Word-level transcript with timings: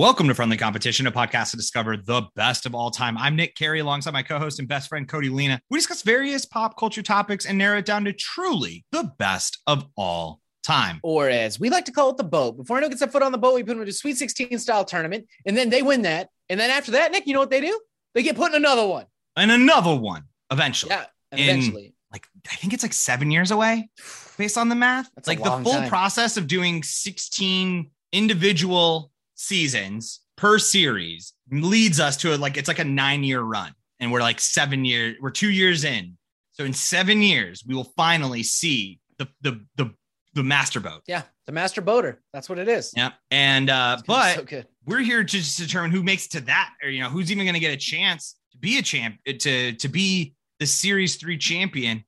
Welcome 0.00 0.28
to 0.28 0.34
Friendly 0.34 0.56
Competition, 0.56 1.06
a 1.06 1.12
podcast 1.12 1.50
to 1.50 1.58
discover 1.58 1.94
the 1.94 2.22
best 2.34 2.64
of 2.64 2.74
all 2.74 2.90
time. 2.90 3.18
I'm 3.18 3.36
Nick 3.36 3.54
Carey, 3.54 3.80
alongside 3.80 4.14
my 4.14 4.22
co-host 4.22 4.58
and 4.58 4.66
best 4.66 4.88
friend 4.88 5.06
Cody 5.06 5.28
Lena. 5.28 5.60
We 5.68 5.76
discuss 5.76 6.00
various 6.00 6.46
pop 6.46 6.78
culture 6.78 7.02
topics 7.02 7.44
and 7.44 7.58
narrow 7.58 7.76
it 7.80 7.84
down 7.84 8.06
to 8.06 8.14
truly 8.14 8.82
the 8.92 9.12
best 9.18 9.58
of 9.66 9.84
all 9.98 10.40
time. 10.62 11.00
Or 11.02 11.28
as 11.28 11.60
we 11.60 11.68
like 11.68 11.84
to 11.84 11.92
call 11.92 12.08
it, 12.08 12.16
the 12.16 12.24
boat. 12.24 12.56
Before 12.56 12.78
anyone 12.78 12.92
gets 12.92 13.02
a 13.02 13.08
foot 13.08 13.22
on 13.22 13.30
the 13.30 13.36
boat, 13.36 13.54
we 13.54 13.62
put 13.62 13.74
them 13.74 13.80
into 13.80 13.90
a 13.90 13.92
Sweet 13.92 14.16
16 14.16 14.58
style 14.58 14.86
tournament, 14.86 15.26
and 15.44 15.54
then 15.54 15.68
they 15.68 15.82
win 15.82 16.00
that. 16.00 16.30
And 16.48 16.58
then 16.58 16.70
after 16.70 16.92
that, 16.92 17.12
Nick, 17.12 17.26
you 17.26 17.34
know 17.34 17.40
what 17.40 17.50
they 17.50 17.60
do? 17.60 17.78
They 18.14 18.22
get 18.22 18.36
put 18.36 18.52
in 18.52 18.56
another 18.56 18.86
one. 18.86 19.04
And 19.36 19.50
another 19.50 19.94
one 19.94 20.22
eventually. 20.50 20.94
Yeah, 20.94 21.04
In- 21.32 21.40
eventually. 21.40 21.94
Like 22.10 22.26
I 22.50 22.54
think 22.54 22.72
it's 22.72 22.82
like 22.82 22.94
seven 22.94 23.30
years 23.30 23.50
away, 23.50 23.90
based 24.38 24.56
on 24.56 24.70
the 24.70 24.74
math. 24.76 25.10
That's 25.14 25.28
like 25.28 25.42
the 25.42 25.58
full 25.62 25.72
time. 25.72 25.90
process 25.90 26.38
of 26.38 26.46
doing 26.46 26.82
16 26.82 27.90
individual 28.12 29.09
seasons 29.40 30.20
per 30.36 30.58
series 30.58 31.32
leads 31.50 31.98
us 31.98 32.16
to 32.18 32.34
a, 32.34 32.36
like 32.36 32.56
it's 32.56 32.68
like 32.68 32.78
a 32.78 32.84
nine-year 32.84 33.40
run, 33.40 33.72
and 33.98 34.12
we're 34.12 34.20
like 34.20 34.40
seven 34.40 34.84
years. 34.84 35.16
We're 35.20 35.30
two 35.30 35.50
years 35.50 35.84
in. 35.84 36.16
So 36.52 36.64
in 36.64 36.72
seven 36.72 37.22
years, 37.22 37.64
we 37.66 37.74
will 37.74 37.92
finally 37.96 38.42
see 38.42 39.00
the 39.18 39.28
the 39.40 39.64
the 39.76 39.94
the 40.34 40.42
master 40.42 40.80
boat. 40.80 41.02
Yeah, 41.06 41.22
the 41.46 41.52
master 41.52 41.80
boater. 41.80 42.20
That's 42.32 42.48
what 42.48 42.58
it 42.58 42.68
is. 42.68 42.92
Yeah. 42.96 43.12
And 43.30 43.70
uh, 43.70 43.96
It's 43.98 44.06
gonna 44.06 44.34
be 44.34 44.36
but 44.36 44.50
so 44.50 44.62
we're 44.86 45.00
here 45.00 45.24
to 45.24 45.28
just 45.28 45.58
determine 45.58 45.90
who 45.90 46.02
makes 46.02 46.26
it 46.26 46.32
to 46.32 46.40
that, 46.42 46.74
or 46.82 46.90
you 46.90 47.02
know, 47.02 47.08
who's 47.08 47.32
even 47.32 47.44
going 47.44 47.54
to 47.54 47.60
get 47.60 47.72
a 47.72 47.76
chance 47.76 48.36
to 48.52 48.58
be 48.58 48.78
a 48.78 48.82
champ, 48.82 49.16
to 49.26 49.72
to 49.72 49.88
be 49.88 50.34
the 50.58 50.66
Series 50.66 51.16
Three 51.16 51.38
champion. 51.38 52.04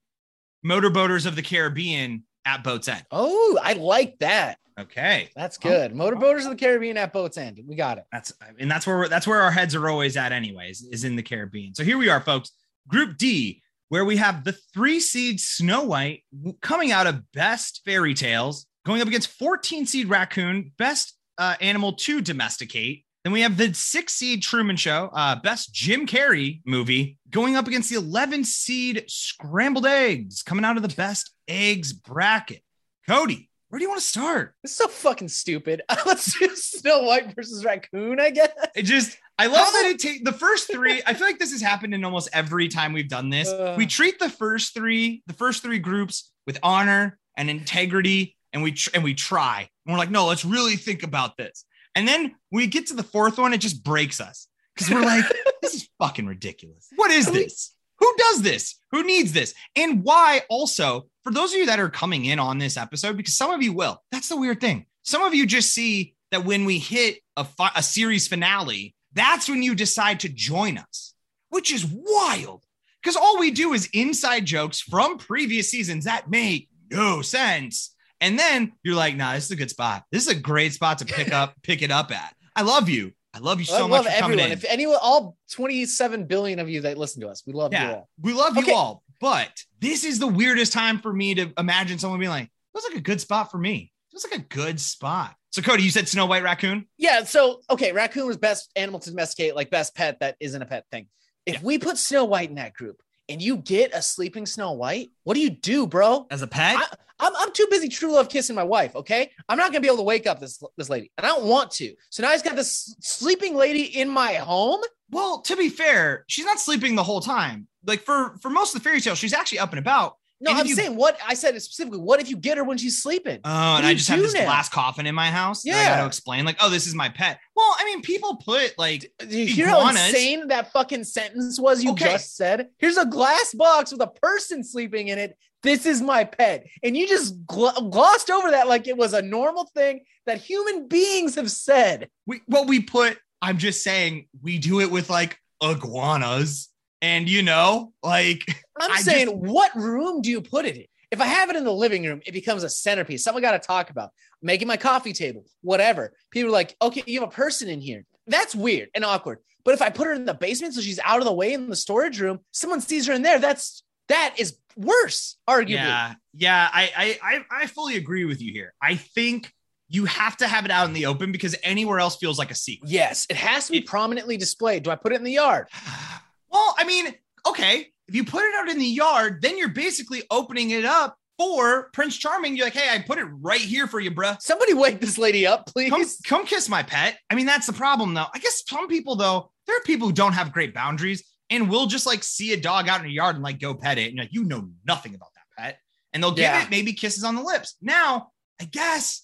Motorboaters 0.64 1.26
of 1.26 1.34
the 1.34 1.42
Caribbean 1.42 2.22
at 2.44 2.64
Boats 2.64 2.88
End. 2.88 3.04
Oh, 3.10 3.58
I 3.62 3.74
like 3.74 4.18
that. 4.20 4.58
Okay, 4.80 5.28
That's 5.36 5.58
good. 5.58 5.92
Motorboaters 5.92 6.44
of 6.44 6.50
the 6.50 6.56
Caribbean 6.56 6.96
at 6.96 7.12
Boats 7.12 7.36
End. 7.36 7.60
We 7.66 7.76
got 7.76 7.98
it. 7.98 8.04
that's 8.10 8.32
and 8.58 8.70
that's 8.70 8.86
where 8.86 9.06
that's 9.06 9.26
where 9.26 9.42
our 9.42 9.50
heads 9.50 9.74
are 9.74 9.88
always 9.88 10.16
at, 10.16 10.32
anyways, 10.32 10.82
is 10.82 11.04
in 11.04 11.14
the 11.14 11.22
Caribbean. 11.22 11.74
So 11.74 11.84
here 11.84 11.98
we 11.98 12.08
are, 12.08 12.20
folks. 12.20 12.52
Group 12.88 13.18
D, 13.18 13.62
where 13.90 14.04
we 14.06 14.16
have 14.16 14.44
the 14.44 14.52
three 14.72 14.98
seed 14.98 15.40
Snow 15.40 15.82
White 15.82 16.24
coming 16.62 16.90
out 16.90 17.06
of 17.06 17.30
Best 17.32 17.82
Fairy 17.84 18.14
Tales, 18.14 18.66
going 18.86 19.02
up 19.02 19.08
against 19.08 19.28
14 19.28 19.84
seed 19.84 20.08
Raccoon, 20.08 20.72
Best 20.78 21.16
uh, 21.36 21.56
Animal 21.60 21.92
to 21.94 22.22
Domesticate. 22.22 23.04
Then 23.24 23.32
we 23.32 23.42
have 23.42 23.56
the 23.56 23.72
six 23.72 24.14
seed 24.14 24.42
Truman 24.42 24.76
Show, 24.76 25.08
uh, 25.12 25.36
Best 25.36 25.72
Jim 25.72 26.06
Carrey 26.06 26.60
movie, 26.66 27.18
going 27.30 27.54
up 27.54 27.68
against 27.68 27.88
the 27.88 27.96
11 27.96 28.44
seed 28.44 29.04
Scrambled 29.06 29.86
Eggs, 29.86 30.42
coming 30.42 30.64
out 30.64 30.76
of 30.76 30.82
the 30.82 30.94
Best 30.94 31.32
Eggs 31.46 31.92
bracket. 31.92 32.62
Cody, 33.08 33.48
where 33.68 33.78
do 33.78 33.84
you 33.84 33.88
want 33.88 34.00
to 34.00 34.06
start? 34.06 34.54
It's 34.64 34.74
so 34.74 34.88
fucking 34.88 35.28
stupid. 35.28 35.82
Let's 36.06 36.36
do 36.36 36.48
Snow 36.56 37.04
White 37.04 37.34
versus 37.34 37.64
Raccoon, 37.64 38.20
I 38.20 38.30
guess. 38.30 38.50
It 38.74 38.82
just, 38.82 39.16
I 39.38 39.46
love 39.46 39.72
that 39.72 39.86
it 39.86 40.00
takes 40.00 40.24
the 40.24 40.32
first 40.32 40.70
three. 40.70 41.00
I 41.06 41.14
feel 41.14 41.26
like 41.26 41.38
this 41.38 41.52
has 41.52 41.62
happened 41.62 41.94
in 41.94 42.04
almost 42.04 42.28
every 42.32 42.66
time 42.68 42.92
we've 42.92 43.08
done 43.08 43.30
this. 43.30 43.48
Uh. 43.48 43.74
we 43.78 43.86
treat 43.86 44.18
the 44.18 44.28
first 44.28 44.74
three, 44.74 45.22
the 45.28 45.32
first 45.32 45.62
three 45.62 45.78
groups 45.78 46.32
with 46.44 46.58
honor 46.62 47.18
and 47.36 47.48
integrity, 47.48 48.36
and 48.52 48.62
we 48.62 48.72
tr- 48.72 48.90
and 48.94 49.04
we 49.04 49.14
try. 49.14 49.68
And 49.86 49.92
we're 49.94 49.98
like, 49.98 50.10
no, 50.10 50.26
let's 50.26 50.44
really 50.44 50.76
think 50.76 51.02
about 51.02 51.36
this. 51.36 51.64
And 51.94 52.08
then 52.08 52.34
we 52.50 52.66
get 52.66 52.88
to 52.88 52.94
the 52.94 53.02
fourth 53.02 53.38
one, 53.38 53.52
it 53.52 53.58
just 53.58 53.84
breaks 53.84 54.20
us 54.20 54.48
because 54.74 54.90
we're 54.90 55.02
like, 55.02 55.24
this 55.62 55.74
is 55.74 55.88
fucking 55.98 56.26
ridiculous. 56.26 56.88
What 56.96 57.10
is 57.10 57.30
this? 57.30 57.74
Who 57.98 58.14
does 58.16 58.42
this? 58.42 58.76
Who 58.90 59.04
needs 59.04 59.32
this? 59.32 59.54
And 59.76 60.02
why 60.02 60.42
also, 60.48 61.06
for 61.22 61.32
those 61.32 61.52
of 61.52 61.58
you 61.58 61.66
that 61.66 61.78
are 61.78 61.90
coming 61.90 62.24
in 62.24 62.38
on 62.38 62.58
this 62.58 62.76
episode, 62.76 63.16
because 63.16 63.36
some 63.36 63.52
of 63.52 63.62
you 63.62 63.72
will, 63.72 64.02
that's 64.10 64.28
the 64.28 64.36
weird 64.36 64.60
thing. 64.60 64.86
Some 65.04 65.22
of 65.22 65.34
you 65.34 65.46
just 65.46 65.72
see 65.72 66.14
that 66.32 66.44
when 66.44 66.64
we 66.64 66.78
hit 66.78 67.18
a, 67.36 67.44
fi- 67.44 67.70
a 67.76 67.82
series 67.82 68.26
finale, 68.26 68.94
that's 69.12 69.48
when 69.48 69.62
you 69.62 69.74
decide 69.74 70.20
to 70.20 70.28
join 70.28 70.78
us, 70.78 71.14
which 71.50 71.72
is 71.72 71.86
wild. 71.86 72.64
Because 73.02 73.16
all 73.16 73.38
we 73.38 73.50
do 73.50 73.72
is 73.72 73.88
inside 73.92 74.46
jokes 74.46 74.80
from 74.80 75.18
previous 75.18 75.70
seasons 75.70 76.04
that 76.04 76.30
make 76.30 76.68
no 76.90 77.22
sense. 77.22 77.91
And 78.22 78.38
then 78.38 78.72
you're 78.84 78.94
like, 78.94 79.16
nah, 79.16 79.34
this 79.34 79.44
is 79.46 79.50
a 79.50 79.56
good 79.56 79.68
spot. 79.68 80.04
This 80.12 80.22
is 80.22 80.28
a 80.28 80.38
great 80.40 80.72
spot 80.72 80.98
to 80.98 81.04
pick 81.04 81.32
up, 81.32 81.54
pick 81.62 81.82
it 81.82 81.90
up 81.90 82.10
at. 82.12 82.34
I 82.56 82.62
love 82.62 82.88
you. 82.88 83.12
I 83.34 83.38
love 83.38 83.58
you 83.58 83.64
so 83.66 83.76
I 83.84 83.88
much 83.88 84.04
love 84.04 84.14
coming 84.18 84.38
everyone. 84.38 84.52
If 84.52 84.64
anyone, 84.66 84.98
all 85.02 85.36
27 85.52 86.26
billion 86.26 86.58
of 86.58 86.68
you 86.68 86.82
that 86.82 86.96
listen 86.98 87.20
to 87.22 87.28
us, 87.28 87.42
we 87.46 87.52
love 87.52 87.72
you 87.72 87.80
all. 87.80 88.08
we 88.20 88.32
love 88.32 88.56
Okay. 88.56 88.70
you 88.70 88.76
all, 88.76 89.02
but 89.20 89.50
this 89.80 90.04
is 90.04 90.18
the 90.18 90.26
weirdest 90.26 90.72
time 90.72 90.98
for 91.00 91.12
me 91.12 91.34
to 91.34 91.50
imagine 91.58 91.98
someone 91.98 92.20
being 92.20 92.30
like, 92.30 92.50
"Feels 92.72 92.84
like 92.88 92.98
a 92.98 93.00
good 93.02 93.20
spot 93.20 93.50
for 93.50 93.58
me." 93.58 93.90
Feels 94.10 94.24
like 94.30 94.38
a 94.38 94.44
good 94.44 94.78
spot. 94.78 95.34
So, 95.50 95.62
Cody, 95.62 95.82
you 95.82 95.90
said 95.90 96.06
Snow 96.08 96.26
White 96.26 96.42
Raccoon. 96.42 96.86
Yeah. 96.98 97.24
So, 97.24 97.62
okay, 97.70 97.92
raccoon 97.92 98.26
was 98.26 98.36
best 98.36 98.70
animal 98.76 99.00
to 99.00 99.10
domesticate, 99.10 99.56
like 99.56 99.70
best 99.70 99.94
pet 99.94 100.20
that 100.20 100.36
isn't 100.38 100.60
a 100.60 100.66
pet 100.66 100.84
thing. 100.92 101.08
If 101.46 101.54
Yeah. 101.54 101.60
we 101.62 101.78
put 101.78 101.96
Snow 101.98 102.24
White 102.26 102.50
in 102.50 102.56
that 102.56 102.74
group 102.74 103.02
and 103.32 103.40
you 103.40 103.56
get 103.56 103.94
a 103.94 104.02
sleeping 104.02 104.46
Snow 104.46 104.72
White, 104.72 105.10
what 105.24 105.34
do 105.34 105.40
you 105.40 105.50
do, 105.50 105.86
bro? 105.86 106.26
as 106.30 106.42
a 106.42 106.46
pet. 106.46 106.76
I, 106.76 106.86
I'm, 107.18 107.32
I'm 107.36 107.52
too 107.52 107.66
busy 107.70 107.88
true 107.88 108.12
love 108.12 108.28
kissing 108.28 108.56
my 108.56 108.64
wife. 108.64 108.94
Okay. 108.96 109.30
I'm 109.48 109.56
not 109.56 109.72
to 109.72 109.80
be 109.80 109.86
able 109.86 109.98
to 109.98 110.02
wake 110.02 110.26
up 110.26 110.40
this, 110.40 110.62
this 110.76 110.90
lady 110.90 111.10
and 111.16 111.26
I 111.26 111.30
don't 111.30 111.44
want 111.44 111.70
to. 111.72 111.94
So 112.10 112.22
now 112.22 112.30
he's 112.32 112.42
got 112.42 112.56
this 112.56 112.94
sleeping 113.00 113.54
lady 113.54 113.84
in 113.84 114.08
my 114.08 114.34
home. 114.34 114.82
well, 115.10 115.40
to 115.42 115.56
be 115.56 115.68
fair, 115.68 116.24
she's 116.26 116.44
not 116.44 116.60
sleeping 116.60 116.94
the 116.94 117.02
whole 117.02 117.20
time. 117.20 117.68
Like 117.84 118.02
for 118.02 118.36
for 118.40 118.50
most 118.50 118.74
of 118.74 118.82
the 118.82 118.88
fairy 118.88 119.00
tale, 119.00 119.14
she's 119.14 119.32
actually 119.32 119.58
up 119.60 119.70
and 119.70 119.78
about. 119.78 120.16
No, 120.42 120.52
I'm 120.52 120.66
you- 120.66 120.74
saying 120.74 120.96
what 120.96 121.16
I 121.26 121.34
said 121.34 121.60
specifically. 121.62 122.00
What 122.00 122.20
if 122.20 122.28
you 122.28 122.36
get 122.36 122.58
her 122.58 122.64
when 122.64 122.76
she's 122.76 123.00
sleeping? 123.02 123.38
Oh, 123.44 123.76
and 123.76 123.86
I 123.86 123.94
just 123.94 124.08
have 124.08 124.18
this 124.18 124.34
now? 124.34 124.44
glass 124.44 124.68
coffin 124.68 125.06
in 125.06 125.14
my 125.14 125.30
house. 125.30 125.62
that 125.62 125.70
I 125.70 125.94
got 125.96 126.00
to 126.02 126.06
explain, 126.06 126.44
like, 126.44 126.56
oh, 126.60 126.68
this 126.68 126.86
is 126.86 126.94
my 126.94 127.08
pet. 127.08 127.38
Well, 127.56 127.74
I 127.78 127.84
mean, 127.84 128.02
people 128.02 128.36
put 128.36 128.74
like 128.78 129.10
Do 129.18 129.38
you 129.38 129.46
hear 129.46 129.68
how 129.68 129.88
insane 129.88 130.48
that 130.48 130.72
fucking 130.72 131.04
sentence 131.04 131.60
was 131.60 131.82
you 131.84 131.92
Okay. 131.92 132.12
just 132.12 132.36
said? 132.36 132.68
Here's 132.78 132.96
a 132.98 133.06
glass 133.06 133.54
box 133.54 133.92
with 133.92 134.00
a 134.02 134.08
person 134.08 134.64
sleeping 134.64 135.08
in 135.08 135.18
it. 135.18 135.36
This 135.62 135.86
is 135.86 136.02
my 136.02 136.24
pet. 136.24 136.66
And 136.82 136.96
you 136.96 137.06
just 137.06 137.46
gl- 137.46 137.90
glossed 137.92 138.30
over 138.30 138.50
that 138.50 138.66
like 138.66 138.88
it 138.88 138.96
was 138.96 139.12
a 139.12 139.22
normal 139.22 139.70
thing 139.74 140.00
that 140.26 140.38
human 140.40 140.88
beings 140.88 141.36
have 141.36 141.50
said. 141.52 142.08
we 142.26 142.40
well 142.48 142.64
we 142.66 142.80
put. 142.80 143.16
I'm 143.40 143.58
just 143.58 143.82
saying 143.84 144.26
we 144.42 144.58
do 144.58 144.80
it 144.80 144.90
with 144.90 145.08
like 145.08 145.38
iguanas, 145.62 146.68
and 147.02 147.28
you 147.28 147.42
know, 147.42 147.92
like 148.02 148.44
I'm 148.80 148.92
I 148.92 149.00
saying, 149.00 149.26
just- 149.26 149.36
what 149.36 149.74
room 149.76 150.22
do 150.22 150.30
you 150.30 150.40
put 150.40 150.64
it 150.64 150.76
in? 150.76 150.84
If 151.10 151.20
I 151.20 151.26
have 151.26 151.50
it 151.50 151.56
in 151.56 151.64
the 151.64 151.72
living 151.74 152.04
room, 152.06 152.22
it 152.24 152.32
becomes 152.32 152.62
a 152.62 152.70
centerpiece. 152.70 153.22
Something 153.22 153.44
I 153.44 153.50
got 153.50 153.60
to 153.60 153.66
talk 153.66 153.90
about. 153.90 154.12
Making 154.40 154.66
my 154.66 154.78
coffee 154.78 155.12
table, 155.12 155.44
whatever. 155.60 156.14
People 156.30 156.48
are 156.48 156.52
like, 156.52 156.74
okay, 156.80 157.02
you 157.06 157.20
have 157.20 157.28
a 157.28 157.32
person 157.32 157.68
in 157.68 157.82
here. 157.82 158.06
That's 158.26 158.54
weird 158.54 158.88
and 158.94 159.04
awkward. 159.04 159.40
But 159.62 159.74
if 159.74 159.82
I 159.82 159.90
put 159.90 160.06
her 160.06 160.14
in 160.14 160.24
the 160.24 160.32
basement 160.32 160.72
so 160.72 160.80
she's 160.80 160.98
out 161.04 161.18
of 161.18 161.26
the 161.26 161.32
way 161.32 161.52
in 161.52 161.68
the 161.68 161.76
storage 161.76 162.18
room, 162.18 162.38
someone 162.50 162.80
sees 162.80 163.06
her 163.08 163.12
in 163.12 163.20
there. 163.20 163.38
That's 163.38 163.82
that 164.08 164.36
is 164.38 164.56
worse, 164.74 165.36
arguably. 165.48 165.72
Yeah, 165.74 166.14
yeah, 166.34 166.68
I, 166.72 166.90
I, 166.96 167.18
I, 167.22 167.62
I 167.62 167.66
fully 167.66 167.96
agree 167.96 168.24
with 168.24 168.40
you 168.40 168.52
here. 168.52 168.72
I 168.80 168.94
think 168.96 169.52
you 169.88 170.06
have 170.06 170.38
to 170.38 170.48
have 170.48 170.64
it 170.64 170.70
out 170.70 170.86
in 170.88 170.94
the 170.94 171.06
open 171.06 171.30
because 171.30 171.54
anywhere 171.62 172.00
else 172.00 172.16
feels 172.16 172.38
like 172.38 172.50
a 172.50 172.54
secret. 172.54 172.90
Yes, 172.90 173.26
it 173.28 173.36
has 173.36 173.66
to 173.66 173.72
be 173.72 173.78
It- 173.78 173.86
prominently 173.86 174.38
displayed. 174.38 174.82
Do 174.82 174.90
I 174.90 174.96
put 174.96 175.12
it 175.12 175.16
in 175.16 175.24
the 175.24 175.32
yard? 175.32 175.68
Well, 176.52 176.74
I 176.78 176.84
mean, 176.84 177.14
okay, 177.46 177.88
if 178.08 178.14
you 178.14 178.24
put 178.24 178.44
it 178.44 178.54
out 178.54 178.68
in 178.68 178.78
the 178.78 178.84
yard, 178.86 179.40
then 179.42 179.56
you're 179.58 179.68
basically 179.68 180.22
opening 180.30 180.70
it 180.70 180.84
up 180.84 181.16
for 181.38 181.90
Prince 181.92 182.16
Charming. 182.16 182.56
You're 182.56 182.66
like, 182.66 182.74
hey, 182.74 182.94
I 182.94 183.00
put 183.00 183.18
it 183.18 183.24
right 183.24 183.60
here 183.60 183.86
for 183.86 183.98
you, 184.00 184.10
bruh. 184.10 184.40
Somebody 184.40 184.74
wake 184.74 185.00
this 185.00 185.18
lady 185.18 185.46
up, 185.46 185.66
please. 185.66 185.90
Come, 185.90 186.04
come 186.26 186.46
kiss 186.46 186.68
my 186.68 186.82
pet. 186.82 187.18
I 187.30 187.34
mean, 187.34 187.46
that's 187.46 187.66
the 187.66 187.72
problem, 187.72 188.14
though. 188.14 188.26
I 188.34 188.38
guess 188.38 188.62
some 188.68 188.86
people, 188.86 189.16
though, 189.16 189.50
there 189.66 189.76
are 189.76 189.82
people 189.82 190.08
who 190.08 190.12
don't 190.12 190.34
have 190.34 190.52
great 190.52 190.74
boundaries 190.74 191.24
and 191.48 191.70
will 191.70 191.86
just 191.86 192.06
like 192.06 192.22
see 192.22 192.52
a 192.52 192.60
dog 192.60 192.88
out 192.88 193.00
in 193.00 193.06
the 193.06 193.12
yard 193.12 193.36
and 193.36 193.44
like 193.44 193.60
go 193.60 193.74
pet 193.74 193.98
it. 193.98 194.10
And 194.10 194.18
like, 194.18 194.32
you 194.32 194.44
know 194.44 194.68
nothing 194.86 195.14
about 195.14 195.30
that 195.34 195.62
pet. 195.62 195.78
And 196.12 196.22
they'll 196.22 196.32
give 196.32 196.42
Yeah. 196.42 196.62
it 196.64 196.70
maybe 196.70 196.92
kisses 196.92 197.24
on 197.24 197.34
the 197.34 197.42
lips. 197.42 197.76
Now, 197.80 198.28
I 198.60 198.64
guess 198.64 199.21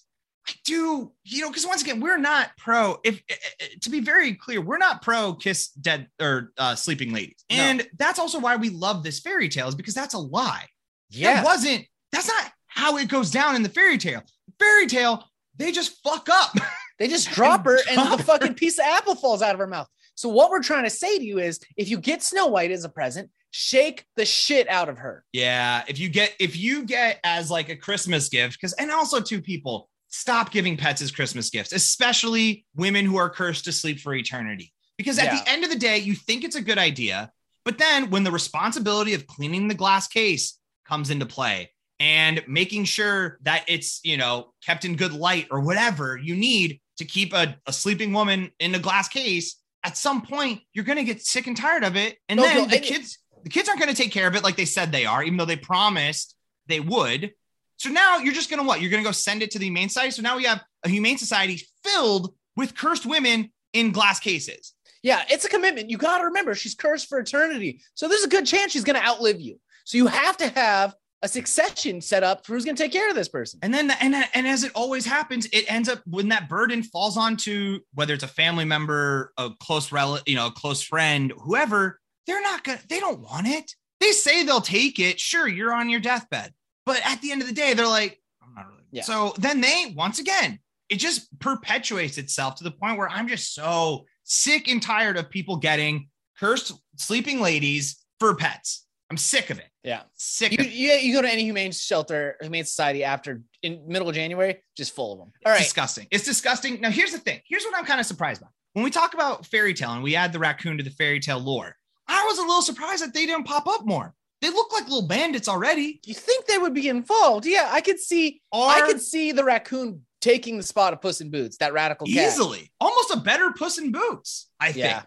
I 0.49 0.53
do, 0.65 1.11
you 1.23 1.41
know, 1.41 1.49
because 1.49 1.65
once 1.65 1.81
again, 1.81 1.99
we're 1.99 2.17
not 2.17 2.49
pro. 2.57 2.97
If 3.03 3.21
eh, 3.29 3.35
eh, 3.59 3.65
to 3.81 3.89
be 3.89 3.99
very 3.99 4.33
clear, 4.33 4.61
we're 4.61 4.77
not 4.77 5.01
pro 5.01 5.33
kiss 5.33 5.69
dead 5.69 6.07
or 6.19 6.51
uh, 6.57 6.75
sleeping 6.75 7.13
ladies. 7.13 7.43
No. 7.51 7.57
And 7.57 7.87
that's 7.97 8.19
also 8.19 8.39
why 8.39 8.55
we 8.55 8.69
love 8.69 9.03
this 9.03 9.19
fairy 9.19 9.49
tale, 9.49 9.67
is 9.67 9.75
because 9.75 9.93
that's 9.93 10.13
a 10.13 10.19
lie. 10.19 10.65
yeah. 11.09 11.35
That 11.35 11.45
wasn't, 11.45 11.85
that's 12.11 12.27
not 12.27 12.51
how 12.67 12.97
it 12.97 13.07
goes 13.09 13.31
down 13.31 13.55
in 13.55 13.63
the 13.63 13.69
fairy 13.69 13.97
tale. 13.97 14.23
Fairy 14.57 14.87
tale, 14.87 15.23
they 15.55 15.71
just 15.71 16.01
fuck 16.03 16.27
up. 16.31 16.51
They 16.99 17.07
just 17.07 17.29
drop 17.31 17.63
her 17.63 17.77
and 17.89 17.95
Drop 17.95 18.17
the 18.17 18.23
fucking 18.25 18.55
piece 18.55 18.77
of 18.77 18.83
apple 18.83 19.15
falls 19.15 19.41
out 19.41 19.53
of 19.53 19.59
her 19.59 19.67
mouth. 19.67 19.87
So 20.15 20.27
what 20.27 20.51
we're 20.51 20.61
trying 20.61 20.83
to 20.83 20.89
say 20.89 21.17
to 21.17 21.23
you 21.23 21.39
is 21.39 21.61
if 21.77 21.89
you 21.89 21.97
get 21.97 22.21
Snow 22.21 22.47
White 22.47 22.71
as 22.71 22.83
a 22.83 22.89
present, 22.89 23.29
shake 23.51 24.03
the 24.17 24.25
shit 24.25 24.67
out 24.69 24.89
of 24.89 24.97
her. 24.97 25.23
Yeah, 25.31 25.83
if 25.87 25.97
you 25.97 26.09
get 26.09 26.35
if 26.41 26.57
you 26.57 26.83
get 26.83 27.21
as 27.23 27.49
like 27.49 27.69
a 27.69 27.77
Christmas 27.77 28.27
gift, 28.27 28.57
because 28.59 28.73
and 28.73 28.91
also 28.91 29.21
two 29.21 29.41
people, 29.41 29.88
stop 30.09 30.51
giving 30.51 30.75
pets 30.75 31.01
as 31.01 31.11
Christmas 31.11 31.49
gifts, 31.49 31.71
especially 31.71 32.65
women 32.75 33.05
who 33.05 33.17
are 33.17 33.29
cursed 33.29 33.65
to 33.65 33.71
sleep 33.71 33.99
for 33.99 34.13
eternity. 34.13 34.73
Because 34.97 35.17
at 35.17 35.25
Yeah. 35.25 35.39
the 35.39 35.49
end 35.49 35.63
of 35.63 35.69
the 35.69 35.77
day, 35.77 35.97
you 35.99 36.15
think 36.15 36.43
it's 36.43 36.55
a 36.55 36.61
good 36.61 36.77
idea, 36.77 37.31
but 37.63 37.77
then 37.77 38.09
when 38.09 38.23
the 38.23 38.31
responsibility 38.31 39.13
of 39.13 39.27
cleaning 39.27 39.67
the 39.67 39.75
glass 39.75 40.07
case 40.07 40.59
comes 40.85 41.09
into 41.09 41.25
play, 41.25 41.71
and 42.01 42.41
making 42.47 42.85
sure 42.85 43.37
that 43.41 43.65
it's, 43.67 43.99
you 44.05 44.15
know, 44.15 44.53
kept 44.65 44.85
in 44.85 44.95
good 44.95 45.11
light 45.11 45.47
or 45.51 45.59
whatever 45.59 46.17
you 46.17 46.33
need 46.33 46.79
to 46.97 47.03
keep 47.03 47.33
a, 47.33 47.57
a 47.65 47.73
sleeping 47.73 48.13
woman 48.13 48.51
in 48.59 48.73
a 48.73 48.79
glass 48.79 49.09
case, 49.09 49.57
at 49.83 49.97
some 49.97 50.21
point 50.21 50.61
you're 50.73 50.85
going 50.85 50.97
to 50.97 51.03
get 51.03 51.21
sick 51.21 51.45
and 51.47 51.57
tired 51.57 51.83
of 51.83 51.97
it. 51.97 52.17
And 52.29 52.37
No, 52.37 52.43
then 52.43 52.57
no, 52.57 52.65
the 52.67 52.79
kids, 52.79 53.19
the 53.43 53.49
kids 53.49 53.67
aren't 53.67 53.81
going 53.81 53.93
to 53.93 54.01
take 54.01 54.13
care 54.13 54.27
of 54.27 54.35
it 54.35 54.43
like 54.43 54.55
they 54.55 54.65
said 54.65 54.91
they 54.93 55.05
are, 55.05 55.21
even 55.23 55.37
though 55.37 55.45
they 55.45 55.57
promised 55.57 56.35
they 56.67 56.79
would. 56.79 57.33
So 57.79 57.89
now 57.89 58.17
you're 58.17 58.33
just 58.33 58.49
going 58.49 58.61
to 58.61 58.67
what? 58.67 58.81
You're 58.81 58.91
going 58.91 59.03
to 59.03 59.07
go 59.07 59.13
send 59.13 59.41
it 59.41 59.51
to 59.51 59.59
the 59.59 59.65
Humane 59.65 59.89
Society. 59.89 60.11
So 60.11 60.21
now 60.21 60.37
we 60.37 60.43
have 60.43 60.61
a 60.83 60.89
Humane 60.89 61.17
Society 61.17 61.65
filled 61.83 62.33
with 62.55 62.75
cursed 62.75 63.05
women 63.05 63.51
in 63.73 63.91
glass 63.91 64.19
cases. 64.19 64.73
Yeah, 65.01 65.23
it's 65.29 65.45
a 65.45 65.49
commitment. 65.49 65.89
You 65.89 65.97
got 65.97 66.17
to 66.17 66.25
remember 66.25 66.53
she's 66.55 66.75
cursed 66.75 67.07
for 67.07 67.19
eternity. 67.19 67.81
So 67.93 68.09
there's 68.09 68.25
a 68.25 68.29
good 68.29 68.45
chance 68.45 68.73
she's 68.73 68.83
going 68.83 68.99
to 68.99 69.05
outlive 69.05 69.39
you. 69.39 69.59
So 69.85 69.97
you 69.97 70.07
have 70.07 70.35
to 70.37 70.49
have 70.49 70.93
a 71.21 71.27
succession 71.27 72.01
set 72.01 72.21
up 72.23 72.45
for 72.45 72.53
who's 72.53 72.65
going 72.65 72.75
to 72.75 72.83
take 72.83 72.91
care 72.91 73.09
of 73.09 73.15
this 73.15 73.29
person. 73.29 73.59
And 73.63 73.73
then, 73.73 73.91
and 74.01 74.13
and 74.33 74.47
as 74.47 74.63
it 74.63 74.71
always 74.75 75.05
happens, 75.05 75.45
it 75.47 75.71
ends 75.71 75.87
up 75.89 76.01
when 76.05 76.29
that 76.29 76.49
burden 76.49 76.83
falls 76.83 77.17
onto 77.17 77.79
whether 77.93 78.13
it's 78.13 78.23
a 78.23 78.27
family 78.27 78.65
member, 78.65 79.31
a 79.37 79.51
close 79.61 79.91
relative, 79.91 80.23
you 80.27 80.35
know, 80.35 80.47
a 80.47 80.51
close 80.51 80.81
friend, 80.81 81.33
whoever. 81.43 81.99
They're 82.27 82.41
not 82.41 82.63
gonna. 82.63 82.79
They 82.89 82.99
don't 82.99 83.21
want 83.21 83.47
it. 83.47 83.73
They 83.99 84.11
say 84.11 84.43
they'll 84.43 84.61
take 84.61 84.99
it. 84.99 85.19
Sure, 85.19 85.47
you're 85.47 85.73
on 85.73 85.89
your 85.89 85.99
deathbed, 85.99 86.53
but 86.89 87.01
at 87.05 87.21
the 87.21 87.31
end 87.31 87.41
of 87.41 87.47
the 87.47 87.53
day, 87.53 87.75
they're 87.75 87.85
like, 87.85 88.19
I'm 88.41 88.55
not 88.55 88.67
really. 88.67 88.81
Yeah. 88.91 89.03
So 89.03 89.35
then 89.37 89.61
they 89.61 89.93
once 89.95 90.17
again, 90.17 90.59
it 90.89 90.95
just 90.95 91.37
perpetuates 91.39 92.17
itself 92.17 92.55
to 92.55 92.63
the 92.63 92.71
point 92.71 92.97
where 92.97 93.07
I'm 93.07 93.27
just 93.27 93.53
so 93.53 94.05
sick 94.23 94.67
and 94.67 94.81
tired 94.81 95.17
of 95.17 95.29
people 95.29 95.57
getting 95.57 96.09
cursed 96.39 96.73
sleeping 96.95 97.41
ladies 97.41 98.03
for 98.19 98.35
pets. 98.35 98.87
I'm 99.11 99.17
sick 99.17 99.51
of 99.51 99.59
it. 99.59 99.67
Yeah. 99.83 100.01
Sick. 100.15 100.51
You, 100.51 100.57
of 100.65 100.71
you, 100.71 100.91
you 100.93 101.13
go 101.13 101.21
to 101.21 101.31
any 101.31 101.43
humane 101.43 101.71
shelter, 101.71 102.37
humane 102.41 102.65
society 102.65 103.03
after 103.03 103.43
in 103.61 103.83
middle 103.87 104.09
of 104.09 104.15
January, 104.15 104.63
just 104.75 104.95
full 104.95 105.13
of 105.13 105.19
them. 105.19 105.31
All 105.45 105.51
It's 105.51 105.59
right. 105.59 105.63
disgusting. 105.63 106.07
It's 106.09 106.25
disgusting. 106.25 106.81
Now, 106.81 106.89
here's 106.89 107.11
the 107.11 107.19
thing. 107.19 107.39
Here's 107.47 107.65
what 107.65 107.75
I'm 107.77 107.85
kind 107.85 107.99
of 107.99 108.07
surprised 108.07 108.41
by. 108.41 108.47
When 108.73 108.83
we 108.83 108.89
talk 108.89 109.13
about 109.13 109.45
fairy 109.45 109.75
tale 109.75 109.91
and 109.91 110.01
we 110.01 110.15
add 110.15 110.33
the 110.33 110.39
raccoon 110.39 110.77
to 110.77 110.83
the 110.83 110.89
fairy 110.89 111.19
tale 111.19 111.39
lore, 111.39 111.75
I 112.07 112.25
was 112.25 112.39
a 112.39 112.41
little 112.41 112.63
surprised 112.63 113.03
that 113.03 113.13
they 113.13 113.27
didn't 113.27 113.45
pop 113.45 113.67
up 113.67 113.85
more. 113.85 114.15
They 114.41 114.49
look 114.49 114.71
like 114.71 114.83
little 114.85 115.07
bandits 115.07 115.47
already. 115.49 115.99
You 116.05 116.13
think 116.13 116.45
they 116.45 116.57
would 116.57 116.73
be 116.73 116.87
involved? 116.87 117.45
Yeah, 117.45 117.69
I 117.71 117.81
could 117.81 117.99
see. 117.99 118.41
Or 118.51 118.67
I 118.67 118.81
could 118.81 119.01
see 119.01 119.31
the 119.33 119.43
raccoon 119.43 120.05
taking 120.21 120.57
the 120.57 120.63
spot 120.63 120.93
of 120.93 121.01
Puss 121.01 121.21
in 121.21 121.29
Boots, 121.29 121.57
that 121.57 121.73
radical 121.73 122.07
cat. 122.07 122.15
easily, 122.15 122.71
almost 122.79 123.13
a 123.13 123.17
better 123.17 123.51
Puss 123.51 123.77
in 123.77 123.91
Boots, 123.91 124.49
I 124.59 124.67
think. 124.71 124.85
Yeah. 124.85 125.01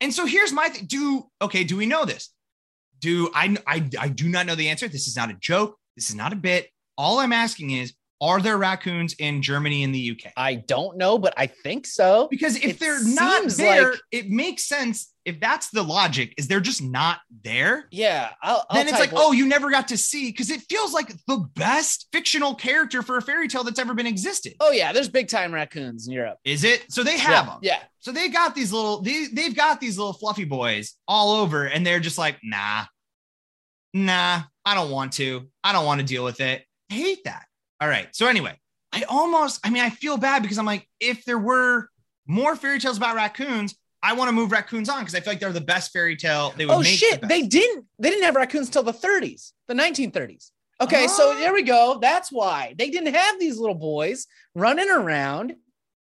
And 0.00 0.12
so 0.12 0.26
here's 0.26 0.52
my 0.52 0.68
thing. 0.68 0.86
Do 0.86 1.28
okay? 1.42 1.64
Do 1.64 1.76
we 1.76 1.86
know 1.86 2.04
this? 2.04 2.30
Do 3.00 3.30
I, 3.34 3.56
I? 3.66 3.88
I 3.98 4.08
do 4.08 4.28
not 4.28 4.46
know 4.46 4.54
the 4.54 4.68
answer. 4.68 4.88
This 4.88 5.08
is 5.08 5.16
not 5.16 5.30
a 5.30 5.34
joke. 5.34 5.78
This 5.96 6.08
is 6.08 6.16
not 6.16 6.32
a 6.32 6.36
bit. 6.36 6.68
All 6.96 7.18
I'm 7.18 7.32
asking 7.32 7.70
is, 7.72 7.92
are 8.20 8.40
there 8.40 8.56
raccoons 8.56 9.14
in 9.14 9.42
Germany 9.42 9.82
and 9.84 9.94
the 9.94 10.10
UK? 10.12 10.32
I 10.36 10.54
don't 10.54 10.96
know, 10.96 11.18
but 11.18 11.34
I 11.36 11.46
think 11.46 11.86
so. 11.86 12.28
Because 12.30 12.56
if 12.56 12.64
It 12.64 12.80
they're 12.80 13.04
not 13.04 13.48
there, 13.50 13.90
like- 13.92 14.00
it 14.10 14.30
makes 14.30 14.64
sense. 14.66 15.12
If 15.24 15.40
that's 15.40 15.70
the 15.70 15.82
logic, 15.82 16.34
is 16.36 16.48
they're 16.48 16.60
just 16.60 16.82
not 16.82 17.20
there? 17.42 17.88
Yeah. 17.90 18.30
I'll, 18.42 18.66
I'll 18.68 18.76
then 18.76 18.88
it's 18.88 18.98
like, 18.98 19.12
oh, 19.14 19.32
you 19.32 19.46
never 19.46 19.70
got 19.70 19.88
to 19.88 19.96
see 19.96 20.30
because 20.30 20.50
it 20.50 20.60
feels 20.68 20.92
like 20.92 21.08
the 21.26 21.38
best 21.54 22.08
fictional 22.12 22.54
character 22.54 23.02
for 23.02 23.16
a 23.16 23.22
fairy 23.22 23.48
tale 23.48 23.64
that's 23.64 23.78
ever 23.78 23.94
been 23.94 24.06
existed. 24.06 24.54
oh 24.60 24.70
yeah, 24.70 24.92
there's 24.92 25.08
big 25.08 25.28
time 25.28 25.54
raccoons 25.54 26.06
in 26.06 26.12
Europe. 26.12 26.38
Is 26.44 26.64
it? 26.64 26.84
So 26.90 27.02
they 27.02 27.18
have 27.18 27.46
yeah. 27.46 27.50
them. 27.52 27.58
Yeah. 27.62 27.78
So 28.00 28.12
they 28.12 28.28
got 28.28 28.54
these 28.54 28.72
little, 28.72 29.00
they, 29.00 29.26
they've 29.32 29.56
got 29.56 29.80
these 29.80 29.96
little 29.96 30.12
fluffy 30.12 30.44
boys 30.44 30.94
all 31.08 31.40
over, 31.40 31.64
and 31.64 31.86
they're 31.86 32.00
just 32.00 32.18
like, 32.18 32.36
nah, 32.42 32.84
nah, 33.94 34.42
I 34.64 34.74
don't 34.74 34.90
want 34.90 35.12
to. 35.14 35.48
I 35.62 35.72
don't 35.72 35.86
want 35.86 36.00
to 36.00 36.06
deal 36.06 36.24
with 36.24 36.40
it. 36.40 36.64
I 36.90 36.94
hate 36.94 37.24
that. 37.24 37.46
All 37.80 37.88
right. 37.88 38.08
So 38.12 38.26
anyway, 38.26 38.58
I 38.92 39.04
almost, 39.08 39.60
I 39.64 39.70
mean, 39.70 39.82
I 39.82 39.90
feel 39.90 40.16
bad 40.16 40.42
because 40.42 40.58
I'm 40.58 40.66
like, 40.66 40.88
if 41.00 41.24
there 41.24 41.38
were 41.38 41.88
more 42.26 42.56
fairy 42.56 42.78
tales 42.78 42.96
about 42.96 43.16
raccoons, 43.16 43.74
I 44.04 44.12
want 44.12 44.28
to 44.28 44.32
move 44.32 44.52
raccoons 44.52 44.88
on 44.90 45.00
because 45.00 45.14
I 45.14 45.20
feel 45.20 45.32
like 45.32 45.40
they're 45.40 45.50
the 45.52 45.60
best 45.62 45.90
fairy 45.92 46.14
tale. 46.14 46.52
They 46.56 46.66
would 46.66 46.74
Oh 46.74 46.80
make 46.80 46.98
shit, 46.98 47.22
the 47.22 47.26
they 47.26 47.42
didn't. 47.42 47.86
They 47.98 48.10
didn't 48.10 48.24
have 48.24 48.36
raccoons 48.36 48.68
till 48.68 48.82
the 48.82 48.92
30s, 48.92 49.52
the 49.66 49.74
1930s. 49.74 50.50
Okay, 50.80 51.06
so 51.06 51.30
Oh. 51.32 51.38
there 51.38 51.52
we 51.54 51.62
go. 51.62 51.98
That's 52.02 52.30
why 52.30 52.74
they 52.76 52.90
didn't 52.90 53.14
have 53.14 53.40
these 53.40 53.56
little 53.58 53.74
boys 53.74 54.26
running 54.54 54.90
around. 54.90 55.56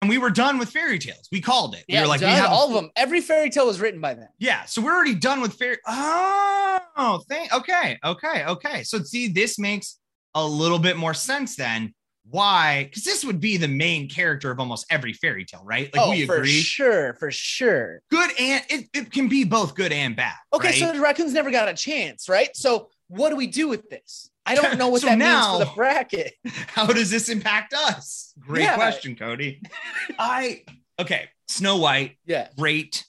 and 0.04 0.10
we 0.10 0.18
were 0.18 0.32
done 0.32 0.58
with 0.58 0.70
fairy 0.72 0.98
tales. 0.98 1.28
We 1.32 1.42
called 1.42 1.76
it. 1.76 1.84
Yeah, 1.88 2.00
we 2.00 2.04
were 2.04 2.08
like, 2.08 2.22
done, 2.22 2.32
we 2.34 2.36
have 2.40 2.52
all 2.52 2.70
of 2.70 2.74
them. 2.74 2.90
Every 2.96 3.22
fairy 3.22 3.52
tale 3.52 3.68
was 3.68 3.80
written 3.80 4.02
by 4.02 4.16
them. 4.16 4.30
Yeah, 4.40 4.66
so 4.66 4.82
we're 4.82 4.94
already 4.96 5.14
done 5.14 5.42
with 5.42 5.54
fairy. 5.54 5.78
Oh, 5.86 7.22
thank. 7.30 7.54
Okay, 7.54 7.98
okay, 8.04 8.46
okay. 8.46 8.84
So 8.84 9.00
see, 9.04 9.28
this 9.28 9.60
makes 9.60 10.00
a 10.34 10.44
little 10.46 10.80
bit 10.80 10.98
more 10.98 11.14
sense 11.14 11.56
then. 11.56 11.94
Why? 12.24 12.86
Because 12.86 13.04
this 13.04 13.26
would 13.26 13.40
be 13.40 13.58
the 13.58 13.68
main 13.68 14.08
character 14.10 14.52
of 14.52 14.60
almost 14.60 14.86
every 14.90 15.14
fairy 15.14 15.44
tale, 15.46 15.64
right? 15.66 15.94
Like 15.94 16.06
oh, 16.06 16.10
we 16.12 16.26
for 16.26 16.36
agree. 16.38 16.62
sure, 16.62 17.14
for 17.16 17.32
sure. 17.32 18.02
Good 18.12 18.30
and 18.40 18.64
it, 18.70 18.90
it 18.94 19.12
can 19.12 19.28
be 19.28 19.44
both 19.44 19.76
good 19.76 19.92
and 19.92 20.16
bad. 20.16 20.36
Okay, 20.54 20.68
right? 20.70 20.76
so 20.76 20.92
the 20.94 21.00
raccoons 21.02 21.34
never 21.34 21.52
got 21.52 21.68
a 21.68 21.74
chance, 21.74 22.30
right? 22.30 22.56
So 22.56 22.90
what 23.08 23.30
do 23.30 23.36
we 23.36 23.48
do 23.48 23.68
with 23.68 23.90
this? 23.90 24.30
I 24.46 24.56
don't 24.56 24.78
know 24.78 24.88
what 24.90 25.02
So 25.02 25.08
that 25.08 25.18
now- 25.18 25.54
means 25.58 25.64
for 25.64 25.70
the 25.70 25.76
bracket. 25.76 26.34
how 26.68 26.86
does 26.88 27.10
this 27.10 27.28
impact 27.30 27.74
us? 27.74 28.34
Great 28.40 28.64
Yeah. 28.64 28.76
question, 28.76 29.16
Cody. 29.16 29.62
I 30.20 30.64
okay. 31.00 31.30
Snow 31.48 31.78
White, 31.78 32.18
Yeah. 32.26 32.48
great 32.58 33.04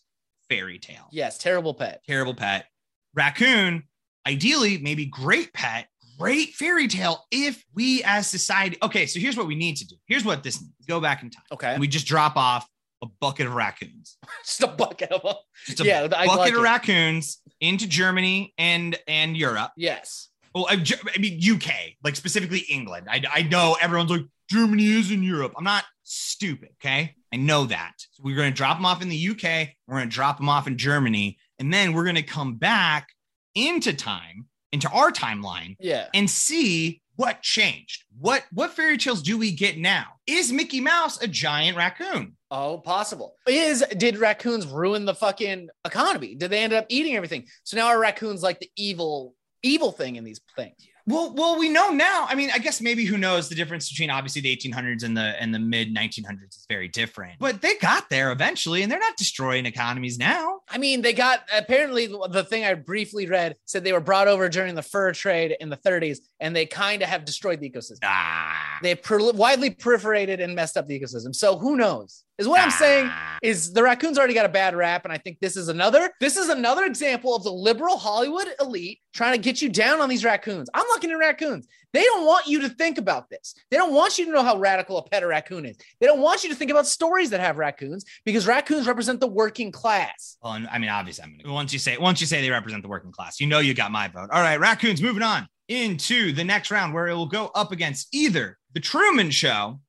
fairy 0.48 0.78
tale. 0.78 1.06
Yes. 1.12 1.38
Terrible 1.38 1.74
pet. 1.74 2.02
terrible 2.06 2.34
pet. 2.34 2.66
Raccoon, 3.14 3.84
ideally, 4.26 4.78
maybe 4.78 5.04
great 5.06 5.52
pet, 5.52 5.86
great 6.18 6.54
fairy 6.54 6.88
tale. 6.88 7.24
If 7.30 7.64
we 7.74 8.02
as 8.04 8.26
society, 8.28 8.76
okay, 8.82 9.06
so 9.06 9.18
here's 9.20 9.36
what 9.36 9.46
we 9.46 9.54
need 9.54 9.76
to 9.78 9.86
do. 9.86 9.96
Here's 10.06 10.24
what 10.24 10.42
this 10.42 10.60
needs. 10.60 10.72
Go 10.86 11.00
back 11.00 11.22
in 11.22 11.30
time. 11.30 11.44
Okay. 11.52 11.76
We 11.78 11.88
just 11.88 12.06
drop 12.06 12.36
off 12.36 12.66
a 13.02 13.06
bucket 13.20 13.46
of 13.46 13.54
raccoons. 13.54 14.16
Just 14.44 14.62
a 14.62 14.68
bucket 14.68 15.10
of 15.10 15.22
them. 15.22 15.34
Just 15.66 15.80
a 15.80 15.84
Yeah, 15.84 16.06
bucket 16.06 16.28
like 16.38 16.52
of 16.52 16.58
it. 16.60 16.62
raccoons 16.62 17.40
into 17.60 17.88
Germany 17.88 18.54
and 18.58 18.96
and 19.08 19.36
Europe. 19.36 19.72
Yes. 19.76 20.28
Well, 20.54 20.66
I, 20.68 20.74
I 20.74 21.18
mean 21.18 21.40
UK, 21.42 21.70
like 22.04 22.14
specifically 22.14 22.60
England. 22.70 23.08
I, 23.10 23.22
I 23.32 23.42
know 23.42 23.76
everyone's 23.80 24.10
like 24.10 24.26
Germany 24.48 24.86
is 24.86 25.10
in 25.10 25.22
Europe. 25.24 25.52
I'm 25.56 25.64
not 25.64 25.84
stupid. 26.04 26.70
Okay, 26.80 27.14
I 27.32 27.36
know 27.36 27.64
that. 27.64 27.92
So 28.12 28.22
we're 28.24 28.36
going 28.36 28.52
to 28.52 28.56
drop 28.56 28.76
them 28.76 28.86
off 28.86 29.02
in 29.02 29.08
the 29.08 29.28
UK. 29.30 29.70
We're 29.88 29.96
going 29.96 30.08
to 30.10 30.14
drop 30.14 30.36
them 30.36 30.48
off 30.48 30.66
in 30.68 30.76
Germany, 30.78 31.38
and 31.58 31.72
then 31.74 31.94
we're 31.94 32.04
going 32.04 32.16
to 32.16 32.22
come 32.22 32.54
back 32.56 33.08
into 33.56 33.92
time, 33.94 34.46
into 34.72 34.88
our 34.90 35.12
timeline, 35.12 35.76
Yeah. 35.78 36.08
and 36.14 36.28
see 36.28 37.00
what 37.16 37.42
changed. 37.42 38.04
What 38.18 38.44
what 38.52 38.72
fairy 38.72 38.96
tales 38.96 39.22
do 39.22 39.36
we 39.36 39.52
get 39.52 39.76
now? 39.78 40.06
Is 40.26 40.50
Mickey 40.50 40.80
Mouse 40.80 41.20
a 41.22 41.28
giant 41.28 41.76
raccoon? 41.76 42.36
Oh, 42.50 42.78
possible. 42.78 43.36
Is 43.46 43.84
did 43.98 44.16
raccoons 44.18 44.66
ruin 44.66 45.04
the 45.04 45.14
fucking 45.14 45.68
economy? 45.84 46.34
Did 46.34 46.50
they 46.50 46.62
end 46.62 46.72
up 46.72 46.86
eating 46.88 47.14
everything? 47.14 47.46
So 47.64 47.76
now 47.76 47.88
are 47.88 47.98
raccoons 48.00 48.42
like 48.42 48.60
the 48.60 48.70
evil, 48.76 49.34
evil 49.62 49.92
thing 49.92 50.16
in 50.16 50.24
these 50.24 50.40
things? 50.56 50.74
Well, 51.06 51.32
well, 51.34 51.58
we 51.58 51.68
know 51.68 51.90
now. 51.90 52.26
I 52.28 52.34
mean, 52.34 52.50
I 52.54 52.58
guess 52.58 52.80
maybe 52.80 53.04
who 53.04 53.18
knows 53.18 53.48
the 53.48 53.54
difference 53.54 53.90
between 53.90 54.08
obviously 54.10 54.40
the 54.40 54.56
1800s 54.56 55.02
and 55.02 55.16
the 55.16 55.34
and 55.40 55.52
the 55.54 55.58
mid 55.58 55.94
1900s 55.94 56.50
is 56.50 56.66
very 56.68 56.88
different. 56.88 57.38
But 57.40 57.60
they 57.60 57.76
got 57.78 58.08
there 58.08 58.30
eventually, 58.30 58.82
and 58.82 58.90
they're 58.92 58.98
not 59.00 59.16
destroying 59.16 59.66
economies 59.66 60.18
now. 60.18 60.60
I 60.68 60.78
mean, 60.78 61.02
they 61.02 61.12
got 61.12 61.40
apparently 61.52 62.06
the 62.06 62.44
thing 62.44 62.64
I 62.64 62.74
briefly 62.74 63.26
read 63.26 63.56
said 63.64 63.82
they 63.84 63.92
were 63.92 64.00
brought 64.00 64.28
over 64.28 64.48
during 64.48 64.74
the 64.74 64.82
fur 64.82 65.12
trade 65.12 65.56
in 65.60 65.70
the 65.70 65.76
30s, 65.76 66.18
and 66.40 66.54
they 66.54 66.66
kind 66.66 67.02
of 67.02 67.08
have 67.08 67.24
destroyed 67.24 67.60
the 67.60 67.68
ecosystem. 67.68 67.98
Ah, 68.04 68.78
They 68.82 68.94
pro- 68.94 69.32
widely 69.32 69.70
proliferated 69.70 70.42
and 70.42 70.54
messed 70.54 70.76
up 70.76 70.86
the 70.86 70.98
ecosystem. 70.98 71.34
So 71.34 71.58
who 71.58 71.76
knows? 71.76 72.24
Is 72.38 72.48
what 72.48 72.60
I'm 72.60 72.70
saying. 72.70 73.06
Ah. 73.08 73.38
is 73.42 73.72
the 73.72 73.82
raccoons 73.82 74.18
already 74.18 74.34
got 74.34 74.46
a 74.46 74.48
bad 74.48 74.74
rap 74.74 75.04
and 75.04 75.12
i 75.12 75.18
think 75.18 75.38
this 75.40 75.56
is 75.56 75.68
another 75.68 76.10
this 76.20 76.36
is 76.36 76.48
another 76.48 76.84
example 76.84 77.34
of 77.36 77.42
the 77.44 77.52
liberal 77.52 77.96
hollywood 77.96 78.46
elite 78.60 79.00
trying 79.12 79.32
to 79.32 79.38
get 79.38 79.60
you 79.60 79.68
down 79.68 80.00
on 80.00 80.08
these 80.08 80.24
raccoons 80.24 80.70
i'm 80.74 80.86
looking 80.88 81.10
at 81.10 81.18
raccoons 81.18 81.66
they 81.92 82.02
don't 82.04 82.24
want 82.24 82.46
you 82.46 82.60
to 82.62 82.68
think 82.68 82.98
about 82.98 83.28
this 83.28 83.54
they 83.70 83.76
don't 83.76 83.92
want 83.92 84.18
you 84.18 84.24
to 84.24 84.32
know 84.32 84.42
how 84.42 84.56
radical 84.56 84.96
a 84.98 85.02
pet 85.08 85.22
a 85.22 85.26
raccoon 85.26 85.66
is 85.66 85.76
they 86.00 86.06
don't 86.06 86.20
want 86.20 86.42
you 86.42 86.50
to 86.50 86.54
think 86.56 86.70
about 86.70 86.86
stories 86.86 87.30
that 87.30 87.40
have 87.40 87.58
raccoons 87.58 88.04
because 88.24 88.46
raccoons 88.46 88.86
represent 88.86 89.20
the 89.20 89.26
working 89.26 89.70
class 89.72 90.38
Well, 90.42 90.54
and 90.54 90.68
I 90.68 90.78
mean, 90.78 90.90
obviously, 90.90 91.24
I'm 91.24 91.36
gonna 91.36 91.52
once 91.52 91.72
you 91.72 91.78
say 91.78 91.98
once 91.98 92.20
you 92.20 92.26
say 92.26 92.40
they 92.40 92.50
represent 92.50 92.82
the 92.82 92.88
working 92.88 93.12
class, 93.12 93.40
you 93.40 93.46
know 93.46 93.58
you 93.58 93.74
got 93.74 93.90
my 93.92 94.08
vote. 94.08 94.30
All 94.32 94.40
right, 94.40 94.58
raccoons. 94.58 95.02
Moving 95.02 95.22
on 95.22 95.48
into 95.68 96.32
the 96.32 96.44
next 96.44 96.70
round 96.70 96.94
where 96.94 97.08
it 97.08 97.14
will 97.14 97.26
go 97.26 97.50
up 97.54 97.72
against 97.72 98.08
either 98.12 98.58
the 98.72 98.80
Truman 98.80 99.30
Show, 99.30 99.80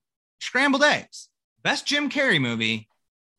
Scrambled 0.42 0.84
Eggs, 0.84 1.30
best 1.64 1.86
Jim 1.86 2.10
Carrey 2.10 2.40
movie, 2.40 2.88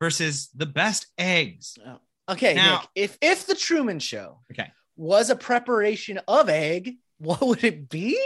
versus 0.01 0.49
the 0.55 0.67
best 0.67 1.07
eggs. 1.19 1.79
Oh. 1.87 1.99
okay 2.31 2.55
Now- 2.55 2.81
nick 2.81 2.89
if 2.95 3.19
if 3.21 3.47
the 3.47 3.55
truman 3.55 3.99
show 3.99 4.41
Okay. 4.53 4.71
was 4.97 5.31
a 5.31 5.37
preparation 5.37 6.19
of 6.29 6.49
egg 6.49 6.97
what 7.19 7.41
would 7.41 7.63
it 7.65 7.89
be 7.89 8.19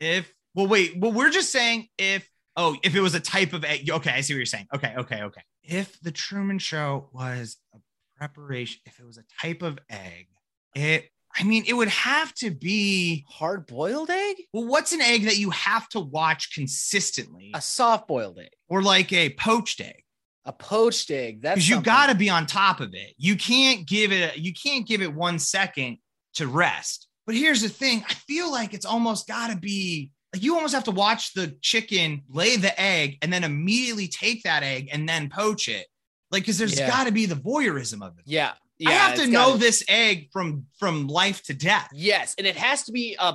If 0.00 0.32
well, 0.54 0.66
wait, 0.66 0.96
well, 0.98 1.12
we're 1.12 1.30
just 1.30 1.52
saying 1.52 1.88
if 1.98 2.28
oh, 2.56 2.76
if 2.82 2.94
it 2.96 3.00
was 3.00 3.14
a 3.14 3.20
type 3.20 3.52
of 3.52 3.64
egg. 3.64 3.88
Okay, 3.88 4.10
I 4.10 4.20
see 4.22 4.32
what 4.34 4.38
you're 4.38 4.46
saying. 4.46 4.66
Okay, 4.74 4.94
okay, 4.96 5.22
okay. 5.22 5.42
If 5.62 6.00
the 6.00 6.10
Truman 6.10 6.58
Show 6.58 7.10
was 7.12 7.56
a 7.74 7.78
preparation, 8.16 8.80
if 8.86 8.98
it 8.98 9.06
was 9.06 9.18
a 9.18 9.24
type 9.40 9.62
of 9.62 9.78
egg, 9.88 10.26
it 10.74 11.10
I 11.38 11.44
mean, 11.44 11.64
it 11.66 11.74
would 11.74 11.88
have 11.88 12.34
to 12.36 12.50
be 12.50 13.24
Hard 13.28 13.66
boiled 13.66 14.10
egg? 14.10 14.36
well, 14.52 14.66
what's 14.66 14.92
an 14.92 15.00
egg 15.00 15.24
that 15.24 15.38
you 15.38 15.50
have 15.50 15.88
to 15.90 16.00
watch 16.00 16.52
consistently? 16.54 17.52
A 17.54 17.60
soft 17.60 18.08
boiled 18.08 18.38
egg. 18.38 18.50
Or 18.68 18.82
like 18.82 19.12
a 19.12 19.30
poached 19.30 19.80
egg. 19.80 20.02
A 20.44 20.52
poached 20.52 21.10
egg. 21.10 21.42
That's 21.42 21.56
Because 21.56 21.68
you 21.68 21.80
got 21.80 22.08
to 22.08 22.14
be 22.14 22.30
on 22.30 22.46
top 22.46 22.80
of 22.80 22.94
it. 22.94 23.14
You 23.18 23.36
can't 23.36 23.86
give 23.86 24.12
it 24.12 24.36
A, 24.36 24.40
you 24.40 24.52
can't 24.52 24.86
give 24.86 25.02
it 25.02 25.12
one 25.14 25.38
second 25.38 25.98
to 26.34 26.46
rest. 26.46 27.06
But 27.26 27.36
here's 27.36 27.60
the 27.60 27.68
thing, 27.68 28.04
I 28.08 28.14
feel 28.14 28.50
like 28.50 28.72
it's 28.72 28.86
almost 28.86 29.28
got 29.28 29.50
to 29.50 29.56
be 29.56 30.10
like 30.34 30.42
you 30.42 30.54
almost 30.56 30.74
have 30.74 30.84
to 30.84 30.90
watch 30.90 31.32
the 31.34 31.56
chicken 31.62 32.22
lay 32.28 32.56
the 32.56 32.78
egg 32.80 33.18
and 33.22 33.32
then 33.32 33.44
immediately 33.44 34.08
take 34.08 34.42
that 34.44 34.62
egg 34.62 34.88
and 34.92 35.08
then 35.08 35.28
poach 35.30 35.68
it. 35.68 35.86
Like 36.30 36.44
cuz 36.44 36.58
there's 36.58 36.78
Yeah. 36.78 36.88
got 36.88 37.04
to 37.04 37.12
be 37.12 37.26
the 37.26 37.34
voyeurism 37.34 38.02
of 38.06 38.18
it. 38.18 38.24
Yeah. 38.26 38.52
Yeah 38.78 38.90
I 38.90 38.92
have 38.92 39.14
to 39.16 39.26
know 39.26 39.48
gotta- 39.48 39.58
this 39.58 39.84
egg 39.88 40.28
from 40.32 40.66
from 40.78 41.06
life 41.08 41.42
to 41.44 41.54
death. 41.54 41.88
Yes. 41.92 42.34
And 42.38 42.46
it 42.46 42.56
has 42.56 42.84
to 42.84 42.92
be 42.92 43.16
a 43.18 43.34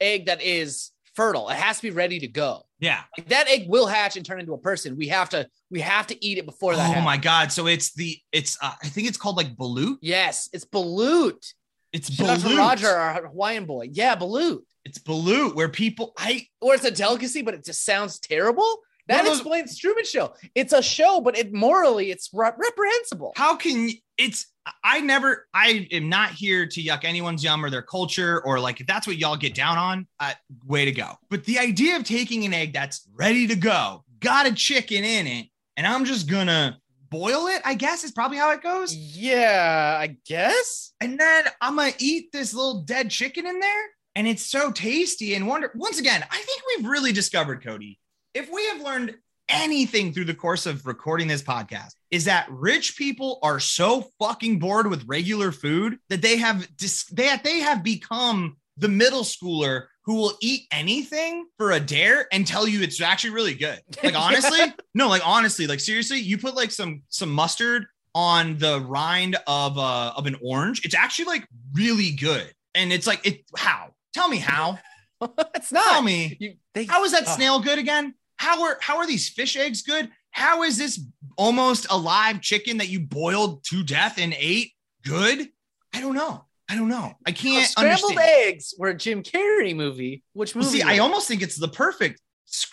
egg 0.00 0.26
that 0.26 0.42
is 0.42 0.90
fertile. 1.14 1.48
It 1.50 1.56
has 1.56 1.76
to 1.76 1.82
be 1.82 1.90
ready 1.90 2.18
to 2.20 2.28
go. 2.28 2.62
Yeah. 2.78 3.02
Like, 3.16 3.28
that 3.28 3.48
egg 3.48 3.66
will 3.68 3.86
hatch 3.86 4.16
and 4.16 4.24
turn 4.24 4.40
into 4.40 4.54
a 4.54 4.58
person. 4.58 4.96
We 4.96 5.08
have 5.08 5.28
to 5.30 5.48
we 5.70 5.80
have 5.80 6.06
to 6.08 6.24
eat 6.24 6.38
it 6.38 6.46
before 6.46 6.74
that. 6.74 6.80
Oh 6.80 6.84
happens. 6.84 7.04
my 7.04 7.16
god! 7.16 7.52
So 7.52 7.66
it's 7.66 7.92
the 7.94 8.18
it's 8.32 8.56
uh, 8.62 8.72
I 8.82 8.88
think 8.88 9.06
it's 9.08 9.18
called 9.18 9.36
like 9.36 9.54
balut. 9.56 9.96
Yes, 10.00 10.48
it's 10.52 10.64
balut. 10.64 11.52
It's 11.92 12.12
Shout 12.12 12.38
balut. 12.38 12.56
Roger, 12.58 12.88
our 12.88 13.26
Hawaiian 13.26 13.66
boy. 13.66 13.88
Yeah, 13.92 14.16
balut. 14.16 14.60
It's 14.84 14.98
balut 14.98 15.54
where 15.54 15.68
people 15.68 16.12
I 16.18 16.46
Or 16.60 16.74
it's 16.74 16.84
a 16.84 16.90
delicacy, 16.90 17.42
but 17.42 17.52
it 17.54 17.64
just 17.64 17.84
sounds 17.84 18.18
terrible. 18.18 18.80
That 19.10 19.26
explains 19.26 19.78
Truman 19.78 20.04
Show. 20.04 20.34
It's 20.54 20.72
a 20.72 20.82
show, 20.82 21.20
but 21.20 21.36
it 21.36 21.52
morally 21.52 22.10
it's 22.10 22.30
re- 22.32 22.52
reprehensible. 22.56 23.32
how 23.36 23.56
can 23.56 23.90
it's 24.18 24.46
I 24.84 25.00
never 25.00 25.46
I 25.54 25.88
am 25.90 26.08
not 26.08 26.30
here 26.30 26.66
to 26.66 26.82
yuck 26.82 27.04
anyone's 27.04 27.42
yum 27.42 27.64
or 27.64 27.70
their 27.70 27.82
culture 27.82 28.40
or 28.44 28.60
like 28.60 28.80
if 28.80 28.86
that's 28.86 29.06
what 29.06 29.16
y'all 29.16 29.36
get 29.36 29.54
down 29.54 29.78
on, 29.78 30.06
uh, 30.20 30.32
way 30.66 30.84
to 30.84 30.92
go. 30.92 31.14
But 31.28 31.44
the 31.44 31.58
idea 31.58 31.96
of 31.96 32.04
taking 32.04 32.44
an 32.44 32.54
egg 32.54 32.72
that's 32.72 33.08
ready 33.14 33.46
to 33.46 33.56
go, 33.56 34.04
got 34.20 34.46
a 34.46 34.52
chicken 34.52 35.02
in 35.02 35.26
it, 35.26 35.46
and 35.76 35.86
I'm 35.86 36.04
just 36.04 36.28
gonna 36.28 36.78
boil 37.08 37.46
it. 37.48 37.62
I 37.64 37.74
guess 37.74 38.04
is 38.04 38.12
probably 38.12 38.36
how 38.38 38.52
it 38.52 38.62
goes. 38.62 38.94
Yeah, 38.94 39.96
I 39.98 40.16
guess. 40.26 40.92
and 41.00 41.18
then 41.18 41.44
I'm 41.60 41.76
gonna 41.76 41.92
eat 41.98 42.30
this 42.32 42.54
little 42.54 42.82
dead 42.82 43.10
chicken 43.10 43.46
in 43.46 43.58
there, 43.60 43.84
and 44.14 44.28
it's 44.28 44.44
so 44.44 44.70
tasty. 44.70 45.34
And 45.34 45.48
wonder 45.48 45.72
once 45.74 45.98
again, 45.98 46.22
I 46.30 46.36
think 46.36 46.62
we've 46.76 46.86
really 46.86 47.12
discovered 47.12 47.64
Cody. 47.64 47.98
If 48.34 48.50
we 48.52 48.66
have 48.68 48.80
learned 48.82 49.16
anything 49.48 50.12
through 50.12 50.26
the 50.26 50.34
course 50.34 50.66
of 50.66 50.86
recording 50.86 51.26
this 51.26 51.42
podcast, 51.42 51.94
is 52.10 52.26
that 52.26 52.46
rich 52.50 52.96
people 52.96 53.38
are 53.42 53.58
so 53.60 54.06
fucking 54.20 54.58
bored 54.58 54.88
with 54.88 55.04
regular 55.06 55.52
food 55.52 55.98
that 56.08 56.22
they 56.22 56.36
have 56.36 56.68
dis- 56.76 57.06
they 57.06 57.28
they 57.42 57.60
have 57.60 57.82
become 57.82 58.56
the 58.76 58.88
middle 58.88 59.22
schooler 59.22 59.86
who 60.04 60.14
will 60.14 60.32
eat 60.40 60.62
anything 60.72 61.46
for 61.58 61.72
a 61.72 61.80
dare 61.80 62.26
and 62.32 62.46
tell 62.46 62.66
you 62.66 62.82
it's 62.82 63.00
actually 63.00 63.30
really 63.30 63.54
good. 63.54 63.80
Like 64.02 64.14
honestly, 64.16 64.60
no, 64.94 65.08
like 65.08 65.26
honestly, 65.26 65.66
like 65.66 65.80
seriously, 65.80 66.18
you 66.20 66.38
put 66.38 66.54
like 66.54 66.70
some 66.70 67.02
some 67.08 67.30
mustard 67.30 67.86
on 68.14 68.58
the 68.58 68.80
rind 68.80 69.36
of 69.46 69.76
uh 69.78 70.12
of 70.16 70.26
an 70.26 70.36
orange, 70.42 70.84
it's 70.84 70.94
actually 70.94 71.26
like 71.26 71.46
really 71.74 72.12
good. 72.12 72.52
And 72.74 72.92
it's 72.92 73.06
like 73.06 73.26
it 73.26 73.42
how? 73.56 73.90
Tell 74.14 74.28
me 74.28 74.38
how. 74.38 74.78
it's 75.54 75.70
not. 75.72 75.84
Tell 75.84 76.02
me. 76.02 76.36
You, 76.40 76.54
they, 76.74 76.84
How 76.84 77.04
is 77.04 77.12
that 77.12 77.24
Oh. 77.26 77.34
snail 77.34 77.60
good 77.60 77.78
again? 77.78 78.14
How 78.40 78.62
are 78.62 78.78
how 78.80 78.96
are 78.96 79.06
these 79.06 79.28
fish 79.28 79.54
eggs 79.54 79.82
good? 79.82 80.10
How 80.30 80.62
is 80.62 80.78
this 80.78 80.98
almost 81.36 81.86
alive 81.90 82.40
chicken 82.40 82.78
that 82.78 82.88
you 82.88 82.98
boiled 83.00 83.62
to 83.64 83.82
death 83.82 84.16
and 84.18 84.34
ate 84.34 84.72
good? 85.04 85.46
I 85.94 86.00
don't 86.00 86.14
know. 86.14 86.46
I 86.66 86.74
don't 86.74 86.88
know. 86.88 87.12
I 87.26 87.30
Oh, 87.30 87.32
can't 87.34 87.68
scrambled 87.68 88.12
understand. 88.12 88.46
eggs 88.46 88.72
were 88.78 88.88
a 88.88 88.94
Jim 88.96 89.22
Carrey 89.22 89.76
movie. 89.76 90.22
Which 90.32 90.54
Well, 90.54 90.64
movie? 90.64 90.78
see, 90.78 90.84
was 90.84 90.94
I 90.94 90.98
almost 91.00 91.28
think 91.28 91.42
it's 91.42 91.56
the 91.56 91.68
perfect 91.68 92.18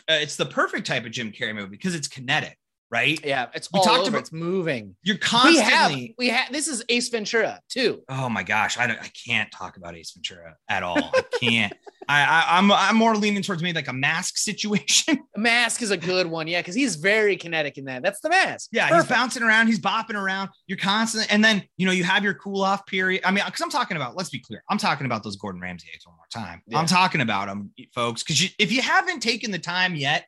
uh, 0.10 0.14
it's 0.14 0.38
the 0.38 0.46
perfect 0.46 0.88
type 0.88 1.06
of 1.06 1.12
Jim 1.12 1.34
Carrey 1.34 1.54
movie 1.54 1.68
because 1.72 1.96
it's 1.96 2.08
kinetic, 2.08 2.58
right? 2.92 3.20
yeah, 3.26 3.48
it's 3.54 3.70
We 3.72 3.80
all 3.80 3.86
talked 3.86 4.00
over. 4.02 4.10
about- 4.10 4.20
it's 4.22 4.32
moving. 4.32 4.96
You're 5.04 5.18
constantly 5.18 5.56
We 5.60 5.70
have 5.72 5.92
we 6.18 6.30
have 6.30 6.52
this 6.52 6.68
is 6.68 6.84
Ace 6.90 7.10
Ventura 7.10 7.60
too. 7.70 8.02
Oh 8.10 8.30
my 8.30 8.44
gosh, 8.44 8.78
I 8.78 8.88
don't, 8.88 9.00
I 9.00 9.10
can't 9.26 9.52
talk 9.52 9.78
about 9.78 9.96
Ace 9.96 10.12
Ventura 10.12 10.56
at 10.70 10.84
all. 10.84 10.98
I 10.98 11.24
can't. 11.42 11.74
I, 12.10 12.24
I 12.24 12.58
I'm 12.58 12.72
I'm 12.72 12.96
more 12.96 13.18
leaning 13.18 13.42
towards 13.44 13.62
maybe 13.62 13.76
like 13.76 13.90
a 13.90 13.94
mask 13.94 14.38
situation. 14.38 15.20
Mask 15.36 15.82
is 15.82 15.92
a 15.92 15.98
good 15.98 16.26
one, 16.28 16.48
yeah, 16.48 16.62
because 16.62 16.74
he's 16.76 16.96
very 16.96 17.36
kinetic 17.36 17.78
in 17.78 17.84
that. 17.86 18.02
That's 18.02 18.22
the 18.22 18.30
mask. 18.30 18.70
yeah, 18.72 18.88
Perfect. 18.88 19.10
he's 19.10 19.18
bouncing 19.18 19.44
around, 19.44 19.68
he's 19.68 19.80
bopping 19.80 20.16
around. 20.16 20.50
You're 20.68 20.78
constantly, 20.78 21.28
and 21.30 21.44
then 21.44 21.64
you 21.76 21.86
know 21.86 21.92
you 21.92 22.06
have 22.06 22.24
your 22.24 22.34
cool 22.36 22.62
off 22.62 22.86
period. 22.86 23.22
I 23.26 23.32
mean, 23.32 23.44
because 23.46 23.60
I'm 23.62 23.70
talking 23.70 23.98
about. 23.98 24.16
Let's 24.16 24.30
be 24.30 24.40
clear, 24.40 24.64
I'm 24.70 24.78
talking 24.78 25.06
about 25.06 25.24
those 25.24 25.36
Gordon 25.36 25.60
Ramsay 25.62 25.90
eggs 25.94 26.06
one 26.08 26.16
more 26.16 26.26
time. 26.32 26.62
Yeah. 26.66 26.80
I'm 26.80 26.86
talking 26.86 27.20
about 27.20 27.48
them, 27.48 27.72
folks, 27.94 28.24
because 28.24 28.42
you, 28.42 28.50
if 28.58 28.72
you 28.72 28.82
haven't 28.82 29.20
taken 29.20 29.52
the 29.52 29.60
time 29.60 29.94
yet 29.96 30.26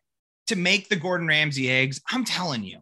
to 0.50 0.56
make 0.56 0.90
the 0.90 0.96
Gordon 0.96 1.28
Ramsay 1.28 1.70
eggs, 1.70 2.02
I'm 2.12 2.26
telling 2.26 2.64
you, 2.64 2.80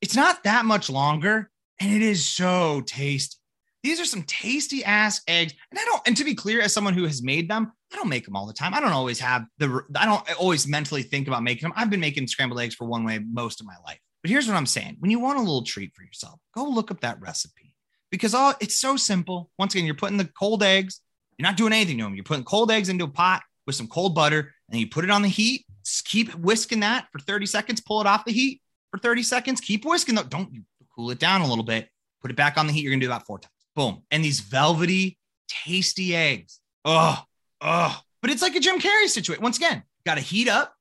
it's 0.00 0.16
not 0.16 0.44
that 0.44 0.64
much 0.64 0.88
longer, 0.88 1.50
and 1.80 1.92
it 1.92 2.02
is 2.02 2.24
so 2.26 2.80
tasty. 2.86 3.36
These 3.82 4.00
are 4.00 4.04
some 4.04 4.22
tasty 4.22 4.84
ass 4.84 5.20
eggs. 5.28 5.54
And 5.70 5.78
I 5.78 5.84
don't, 5.84 6.02
and 6.06 6.16
to 6.16 6.24
be 6.24 6.34
clear, 6.34 6.60
as 6.60 6.72
someone 6.72 6.94
who 6.94 7.04
has 7.04 7.22
made 7.22 7.48
them, 7.48 7.72
I 7.92 7.96
don't 7.96 8.08
make 8.08 8.24
them 8.24 8.36
all 8.36 8.46
the 8.46 8.52
time. 8.52 8.74
I 8.74 8.80
don't 8.80 8.92
always 8.92 9.20
have 9.20 9.46
the, 9.58 9.82
I 9.96 10.04
don't 10.04 10.38
always 10.38 10.66
mentally 10.66 11.02
think 11.02 11.28
about 11.28 11.42
making 11.42 11.62
them. 11.62 11.72
I've 11.76 11.90
been 11.90 12.00
making 12.00 12.26
scrambled 12.26 12.60
eggs 12.60 12.74
for 12.74 12.86
one 12.86 13.04
way 13.04 13.18
most 13.18 13.60
of 13.60 13.66
my 13.66 13.76
life. 13.86 13.98
But 14.22 14.30
here's 14.30 14.48
what 14.48 14.56
I'm 14.56 14.66
saying 14.66 14.96
when 14.98 15.10
you 15.10 15.20
want 15.20 15.38
a 15.38 15.42
little 15.42 15.62
treat 15.62 15.94
for 15.94 16.02
yourself, 16.02 16.40
go 16.54 16.64
look 16.64 16.90
up 16.90 17.00
that 17.00 17.20
recipe 17.20 17.74
because 18.10 18.34
all 18.34 18.54
it's 18.60 18.78
so 18.78 18.96
simple. 18.96 19.50
Once 19.58 19.74
again, 19.74 19.86
you're 19.86 19.94
putting 19.94 20.18
the 20.18 20.30
cold 20.38 20.62
eggs, 20.62 21.00
you're 21.38 21.48
not 21.48 21.56
doing 21.56 21.72
anything 21.72 21.98
to 21.98 22.04
them. 22.04 22.14
You're 22.14 22.24
putting 22.24 22.44
cold 22.44 22.70
eggs 22.70 22.88
into 22.88 23.04
a 23.04 23.08
pot 23.08 23.42
with 23.66 23.76
some 23.76 23.86
cold 23.86 24.14
butter, 24.14 24.52
and 24.70 24.80
you 24.80 24.88
put 24.88 25.04
it 25.04 25.10
on 25.10 25.22
the 25.22 25.28
heat. 25.28 25.64
Just 25.88 26.04
keep 26.04 26.34
whisking 26.34 26.80
that 26.80 27.08
for 27.10 27.18
30 27.18 27.46
seconds, 27.46 27.80
pull 27.80 28.00
it 28.00 28.06
off 28.06 28.24
the 28.24 28.32
heat 28.32 28.60
for 28.90 28.98
30 28.98 29.22
seconds, 29.22 29.60
keep 29.60 29.84
whisking 29.84 30.14
though. 30.14 30.22
Don't 30.22 30.52
you 30.52 30.62
cool 30.94 31.10
it 31.10 31.18
down 31.18 31.40
a 31.40 31.48
little 31.48 31.64
bit, 31.64 31.88
put 32.20 32.30
it 32.30 32.36
back 32.36 32.58
on 32.58 32.66
the 32.66 32.72
heat. 32.72 32.82
You're 32.82 32.92
gonna 32.92 33.00
do 33.00 33.06
about 33.06 33.26
four 33.26 33.38
times. 33.38 33.52
Boom. 33.74 34.02
And 34.10 34.22
these 34.22 34.40
velvety, 34.40 35.16
tasty 35.48 36.14
eggs. 36.14 36.60
Oh, 36.84 37.22
oh. 37.60 38.00
But 38.20 38.30
it's 38.30 38.42
like 38.42 38.54
a 38.56 38.60
Jim 38.60 38.80
Carrey 38.80 39.06
situation. 39.06 39.42
Once 39.42 39.56
again, 39.56 39.82
got 40.04 40.16
to 40.16 40.20
heat 40.20 40.48
up. 40.48 40.74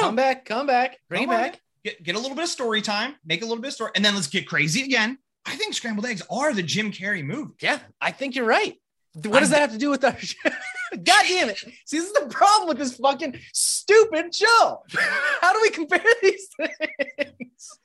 Come 0.00 0.16
back, 0.16 0.44
come 0.44 0.66
back, 0.66 0.98
bring 1.08 1.26
Come 1.26 1.34
it 1.34 1.38
back. 1.52 1.60
Get, 1.84 2.02
get 2.02 2.14
a 2.14 2.18
little 2.18 2.36
bit 2.36 2.44
of 2.44 2.50
story 2.50 2.82
time, 2.82 3.14
make 3.24 3.40
a 3.42 3.46
little 3.46 3.62
bit 3.62 3.68
of 3.68 3.74
story, 3.74 3.92
and 3.94 4.04
then 4.04 4.14
let's 4.14 4.26
get 4.26 4.46
crazy 4.46 4.82
again. 4.82 5.18
I 5.46 5.56
think 5.56 5.72
scrambled 5.72 6.04
eggs 6.04 6.22
are 6.30 6.52
the 6.52 6.62
Jim 6.62 6.92
Carrey 6.92 7.24
movie. 7.24 7.54
Yeah, 7.62 7.78
I 8.00 8.10
think 8.10 8.34
you're 8.34 8.46
right. 8.46 8.74
What 9.14 9.40
does 9.40 9.50
that 9.50 9.60
have 9.60 9.72
to 9.72 9.78
do 9.78 9.88
with 9.88 10.04
our 10.04 10.12
God 11.04 11.24
damn 11.28 11.48
it. 11.50 11.58
See, 11.86 11.98
this 11.98 12.06
is 12.06 12.12
the 12.12 12.26
problem 12.28 12.68
with 12.68 12.78
this 12.78 12.96
fucking 12.96 13.38
stupid 13.52 14.34
show. 14.34 14.82
How 15.40 15.52
do 15.52 15.60
we 15.62 15.70
compare 15.70 16.02
these 16.22 16.48
things? 16.56 17.78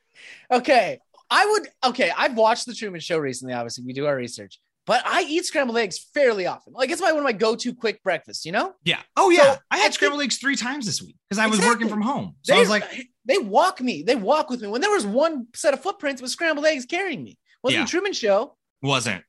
Okay. 0.52 1.00
I 1.30 1.46
would 1.48 1.68
okay. 1.90 2.12
I've 2.16 2.36
watched 2.38 2.66
the 2.68 2.74
Truman 2.76 3.00
Show 3.02 3.18
recently. 3.18 3.54
Obviously, 3.54 3.84
we 3.84 3.94
do 3.94 4.06
our 4.06 4.16
research, 4.16 4.60
but 4.86 5.02
I 5.06 5.24
eat 5.24 5.44
scrambled 5.46 5.78
eggs 5.78 5.98
fairly 6.14 6.46
often. 6.46 6.74
Like 6.74 6.92
it's 6.92 7.02
my 7.02 7.12
one 7.12 7.20
of 7.20 7.24
my 7.24 7.32
go-to 7.32 7.74
quick 7.74 8.04
breakfasts, 8.04 8.46
you 8.46 8.52
know? 8.52 8.74
Yeah. 8.84 9.00
Oh 9.18 9.32
yeah. 9.32 9.56
So, 9.56 9.60
I 9.72 9.78
had 9.80 9.94
scrambled 9.96 10.22
eggs 10.22 10.38
three 10.38 10.56
times 10.56 10.86
this 10.86 11.02
week 11.02 11.16
because 11.28 11.40
I 11.40 11.48
was 11.48 11.58
Exactly. 11.58 11.74
working 11.86 11.90
from 11.90 12.02
home. 12.04 12.36
So 12.44 12.54
they, 12.54 12.58
I 12.58 12.62
was 12.62 12.70
like, 12.70 12.84
they 13.26 13.40
walk 13.40 13.82
me, 13.82 14.04
they 14.04 14.16
walk 14.16 14.52
with 14.52 14.62
me. 14.62 14.68
When 14.68 14.82
there 14.82 14.92
was 14.92 15.04
one 15.06 15.48
set 15.56 15.74
of 15.74 15.82
footprints 15.82 16.22
with 16.22 16.30
scrambled 16.30 16.66
eggs 16.68 16.86
carrying 16.86 17.24
me. 17.24 17.40
Wasn't 17.64 17.80
Yeah. 17.80 17.86
the 17.86 17.90
Truman 17.90 18.14
Show? 18.14 18.56
wasn't. 18.84 19.24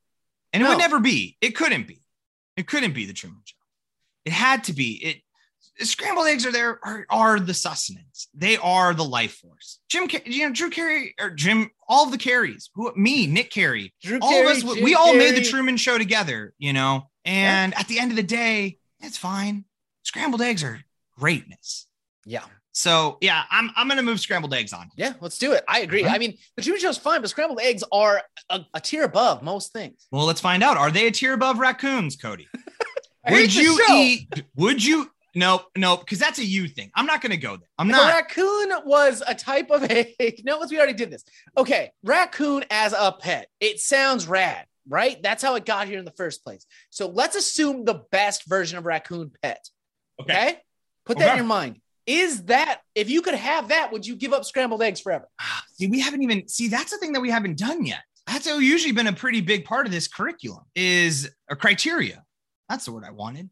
And 0.52 0.62
it 0.62 0.64
No. 0.64 0.72
would 0.72 0.78
never 0.78 1.00
be. 1.00 1.38
It 1.40 1.56
couldn't 1.56 1.86
be. 1.88 2.02
It 2.58 2.66
couldn't 2.66 2.92
be 2.92 3.06
the 3.06 3.14
Truman 3.14 3.40
Show. 3.44 3.55
It 4.26 4.32
had 4.32 4.64
to 4.64 4.72
be. 4.72 5.22
It 5.78 5.86
scrambled 5.86 6.26
eggs 6.26 6.44
are 6.44 6.52
there 6.52 6.80
are, 6.84 7.06
are 7.08 7.40
the 7.40 7.54
sustenance. 7.54 8.28
They 8.34 8.56
are 8.56 8.92
the 8.92 9.04
life 9.04 9.36
force. 9.36 9.78
Jim, 9.88 10.08
you 10.24 10.46
know, 10.46 10.52
Drew 10.52 10.68
Carey 10.68 11.14
or 11.20 11.30
Jim, 11.30 11.70
all 11.88 12.04
of 12.04 12.10
the 12.10 12.18
Carries. 12.18 12.68
Who 12.74 12.92
me, 12.96 13.26
Nick 13.26 13.50
Carey, 13.50 13.94
Drew 14.02 14.18
all 14.20 14.30
Carey, 14.30 14.46
of 14.46 14.64
us. 14.64 14.74
Jim 14.74 14.84
we 14.84 14.94
all 14.94 15.14
made 15.14 15.36
the 15.36 15.42
Truman 15.42 15.76
Show 15.76 15.96
together. 15.96 16.52
You 16.58 16.72
know, 16.72 17.08
and 17.24 17.72
at 17.74 17.88
the 17.88 18.00
end 18.00 18.10
of 18.10 18.16
the 18.16 18.22
day, 18.22 18.78
it's 19.00 19.16
fine. 19.16 19.64
Scrambled 20.02 20.42
eggs 20.42 20.64
are 20.64 20.80
greatness. 21.18 21.86
Yeah. 22.24 22.44
So 22.72 23.16
yeah, 23.20 23.44
I'm 23.50 23.70
I'm 23.74 23.88
gonna 23.88 24.02
move 24.02 24.20
scrambled 24.20 24.52
eggs 24.52 24.72
on. 24.72 24.90
Yeah, 24.96 25.14
let's 25.20 25.38
do 25.38 25.52
it. 25.52 25.64
I 25.66 25.80
agree. 25.80 26.04
Uh-huh. 26.04 26.14
I 26.14 26.18
mean, 26.18 26.36
the 26.56 26.62
Truman 26.62 26.80
Show's 26.80 26.98
fine, 26.98 27.22
but 27.22 27.30
scrambled 27.30 27.60
eggs 27.62 27.82
are 27.90 28.20
a, 28.50 28.66
a 28.74 28.80
tier 28.80 29.04
above 29.04 29.42
most 29.42 29.72
things. 29.72 30.06
Well, 30.10 30.26
let's 30.26 30.40
find 30.40 30.62
out. 30.62 30.76
Are 30.76 30.90
they 30.90 31.06
a 31.06 31.10
tier 31.10 31.32
above 31.32 31.58
raccoons, 31.58 32.16
Cody? 32.16 32.48
Would 33.30 33.54
you 33.54 33.80
eat? 33.90 34.28
Would 34.56 34.84
you? 34.84 35.10
No, 35.34 35.64
no, 35.76 35.98
because 35.98 36.18
that's 36.18 36.38
a 36.38 36.44
you 36.44 36.66
thing. 36.66 36.90
I'm 36.94 37.04
not 37.04 37.20
going 37.20 37.32
to 37.32 37.36
go 37.36 37.56
there. 37.58 37.68
I'm 37.78 37.88
not. 37.88 38.10
A 38.10 38.14
raccoon 38.14 38.72
was 38.86 39.22
a 39.26 39.34
type 39.34 39.70
of 39.70 39.84
egg. 39.90 40.40
No, 40.44 40.64
we 40.70 40.78
already 40.78 40.94
did 40.94 41.10
this. 41.10 41.24
Okay, 41.58 41.90
raccoon 42.02 42.64
as 42.70 42.94
a 42.94 43.12
pet. 43.12 43.48
It 43.60 43.78
sounds 43.78 44.26
rad, 44.26 44.64
right? 44.88 45.22
That's 45.22 45.42
how 45.42 45.54
it 45.56 45.66
got 45.66 45.88
here 45.88 45.98
in 45.98 46.06
the 46.06 46.10
first 46.12 46.42
place. 46.42 46.64
So 46.88 47.08
let's 47.08 47.36
assume 47.36 47.84
the 47.84 48.02
best 48.10 48.48
version 48.48 48.78
of 48.78 48.86
raccoon 48.86 49.30
pet. 49.42 49.68
Okay, 50.20 50.58
put 51.04 51.18
that 51.18 51.24
Okay. 51.24 51.32
in 51.32 51.36
your 51.38 51.46
mind. 51.46 51.80
Is 52.06 52.44
that 52.44 52.80
if 52.94 53.10
you 53.10 53.20
could 53.20 53.34
have 53.34 53.68
that, 53.68 53.92
would 53.92 54.06
you 54.06 54.16
give 54.16 54.32
up 54.32 54.44
scrambled 54.44 54.80
eggs 54.80 55.00
forever? 55.00 55.28
Ah, 55.40 55.64
see, 55.74 55.88
we 55.88 56.00
haven't 56.00 56.22
even 56.22 56.48
see. 56.48 56.68
That's 56.68 56.92
the 56.92 56.98
thing 56.98 57.12
that 57.12 57.20
we 57.20 57.30
haven't 57.30 57.58
done 57.58 57.84
yet. 57.84 58.00
That's 58.26 58.46
usually 58.46 58.92
been 58.92 59.06
a 59.08 59.12
pretty 59.12 59.40
big 59.40 59.64
part 59.64 59.86
of 59.86 59.92
this 59.92 60.08
curriculum 60.08 60.64
is 60.74 61.30
a 61.50 61.56
criteria. 61.56 62.22
That's 62.68 62.84
the 62.84 62.92
word 62.92 63.04
I 63.04 63.10
wanted. 63.10 63.50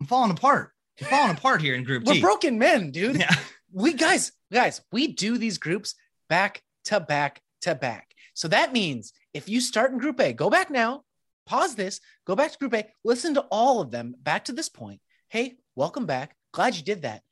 I'm 0.00 0.06
falling 0.06 0.30
apart. 0.30 0.72
I'm 1.00 1.06
falling 1.08 1.30
apart 1.36 1.60
here 1.60 1.74
in 1.74 1.84
Group 1.84 2.04
We're 2.04 2.14
D. 2.14 2.20
broken 2.20 2.58
men, 2.58 2.90
dude. 2.90 3.16
Yeah. 3.18 3.34
We 3.72 3.92
guys, 3.94 4.32
guys, 4.52 4.80
we 4.92 5.08
do 5.08 5.36
these 5.38 5.58
groups 5.58 5.94
back 6.28 6.62
to 6.84 7.00
back 7.00 7.40
to 7.62 7.74
back. 7.74 8.12
So 8.34 8.48
that 8.48 8.72
means 8.72 9.12
if 9.32 9.48
you 9.48 9.60
start 9.60 9.90
in 9.92 9.98
Group 9.98 10.20
A, 10.20 10.32
go 10.32 10.48
back 10.50 10.70
now, 10.70 11.02
pause 11.46 11.74
this, 11.74 12.00
go 12.26 12.36
back 12.36 12.52
to 12.52 12.58
Group 12.58 12.74
A, 12.74 12.86
listen 13.04 13.34
to 13.34 13.40
all 13.50 13.80
of 13.80 13.90
them 13.90 14.14
back 14.22 14.44
to 14.46 14.52
this 14.52 14.68
point. 14.68 15.00
Hey, 15.28 15.56
welcome 15.74 16.06
back. 16.06 16.36
Glad 16.52 16.76
you 16.76 16.82
did 16.84 17.02
that. 17.02 17.22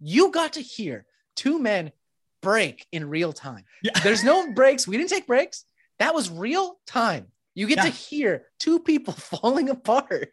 You 0.00 0.30
got 0.30 0.54
to 0.54 0.60
hear 0.60 1.06
two 1.34 1.58
men 1.58 1.92
break 2.42 2.86
in 2.92 3.08
real 3.08 3.32
time. 3.32 3.64
Yeah. 3.82 3.98
There's 4.02 4.22
no 4.24 4.52
breaks. 4.52 4.86
We 4.86 4.98
didn't 4.98 5.10
take 5.10 5.26
breaks. 5.26 5.64
That 5.98 6.14
was 6.14 6.30
real 6.30 6.78
time. 6.86 7.28
You 7.54 7.66
get 7.66 7.78
Yeah. 7.78 7.84
to 7.84 7.90
hear 7.90 8.44
two 8.60 8.80
people 8.80 9.12
falling 9.16 9.70
apart. 9.70 10.28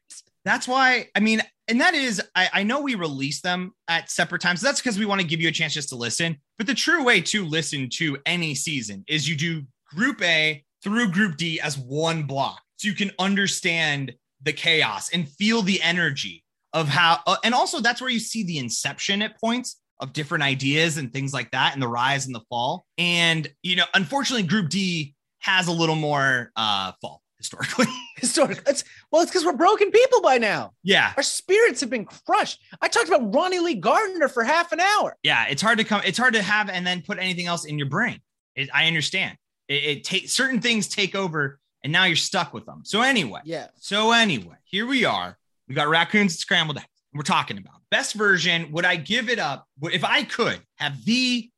That's 0.46 0.68
why, 0.68 1.08
I 1.16 1.20
mean, 1.20 1.42
and 1.68 1.80
that 1.80 1.94
is, 1.94 2.22
I, 2.36 2.50
I 2.54 2.64
know 2.64 2.82
we 2.82 2.96
release 2.96 3.42
them 3.42 3.72
at 3.88 4.12
separate 4.12 4.42
times. 4.42 4.60
That's 4.60 4.82
because 4.82 5.00
we 5.00 5.06
want 5.06 5.22
to 5.22 5.28
give 5.28 5.40
you 5.40 5.48
a 5.48 5.52
chance 5.52 5.74
just 5.74 5.90
to 5.90 5.96
listen. 5.96 6.38
But 6.58 6.68
the 6.68 6.74
true 6.74 7.04
way 7.04 7.22
to 7.22 7.46
listen 7.46 7.90
to 7.94 8.18
any 8.26 8.54
season 8.54 9.06
is 9.08 9.30
you 9.30 9.38
do 9.38 9.64
Group 9.88 10.22
A 10.22 10.64
through 10.84 11.12
Group 11.12 11.38
D 11.38 11.62
as 11.62 11.78
one 11.78 12.24
block. 12.24 12.62
So 12.76 12.90
you 12.90 12.94
can 12.94 13.12
understand 13.18 14.14
the 14.42 14.52
chaos 14.52 15.10
and 15.14 15.30
feel 15.30 15.62
the 15.62 15.82
energy 15.82 16.44
of 16.74 16.90
how, 16.90 17.20
uh, 17.26 17.38
and 17.46 17.54
also 17.54 17.80
that's 17.80 18.02
where 18.02 18.10
you 18.10 18.20
see 18.20 18.44
the 18.44 18.58
inception 18.58 19.22
at 19.22 19.40
points 19.40 19.80
of 20.02 20.12
different 20.12 20.44
ideas 20.44 20.98
and 20.98 21.14
things 21.14 21.34
like 21.34 21.52
that 21.52 21.74
and 21.74 21.82
the 21.82 21.88
rise 21.88 22.26
and 22.26 22.36
the 22.36 22.44
fall. 22.50 22.86
And, 22.98 23.48
you 23.62 23.78
know, 23.78 23.86
unfortunately, 23.94 24.46
Group 24.46 24.70
D 24.70 25.16
has 25.40 25.68
a 25.68 25.72
little 25.72 25.96
more 25.96 26.52
uh, 26.58 26.92
fall 27.00 27.23
historically. 27.44 27.86
Historic. 28.18 28.62
It's, 28.68 28.84
well, 29.12 29.22
it's 29.22 29.32
because 29.32 29.46
we're 29.46 29.52
broken 29.54 29.92
people 29.92 30.22
by 30.22 30.38
now. 30.38 30.72
yeah. 30.82 31.12
Our 31.18 31.24
spirits 31.24 31.82
have 31.82 31.90
been 31.90 32.06
crushed. 32.06 32.60
I 32.82 32.88
talked 32.88 33.10
about 33.10 33.34
Ronnie 33.34 33.60
Lee 33.60 33.76
Gardner 33.76 34.30
for 34.30 34.44
half 34.44 34.72
an 34.72 34.80
hour. 34.80 35.18
yeah 35.24 35.46
it's 35.50 35.62
hard 35.62 35.78
to 35.80 35.84
come 35.84 36.02
it's 36.06 36.18
hard 36.18 36.34
to 36.36 36.42
have 36.42 36.70
and 36.70 36.88
then 36.88 37.02
put 37.02 37.18
anything 37.20 37.48
else 37.48 37.66
in 37.66 37.78
your 37.78 37.90
brain 37.90 38.20
it, 38.56 38.70
i 38.74 38.86
understand 38.88 39.38
it, 39.68 39.84
it 39.84 40.04
takes 40.04 40.32
certain 40.32 40.62
things 40.62 40.88
take 40.88 41.16
over 41.16 41.60
and 41.84 41.92
now 41.92 42.06
you're 42.06 42.16
stuck 42.16 42.54
with 42.54 42.66
them 42.66 42.82
so 42.84 43.02
anyway 43.02 43.42
Yeah. 43.44 43.68
so 43.76 44.12
anyway 44.14 44.56
here 44.64 44.86
we 44.86 45.04
are 45.06 45.38
we 45.68 45.76
got 45.76 45.90
raccoons 45.90 46.34
and 46.34 46.40
scrambled 46.40 46.78
eggs 46.78 46.88
we're 47.14 47.24
talking 47.24 47.58
about 47.58 47.76
best 47.92 48.14
version 48.14 48.72
would 48.72 48.86
i 48.86 48.96
give 48.96 49.28
it 49.30 49.40
up 49.40 49.68
if 49.84 50.04
i 50.06 50.24
could 50.24 50.62
have 50.78 51.04
the 51.06 51.50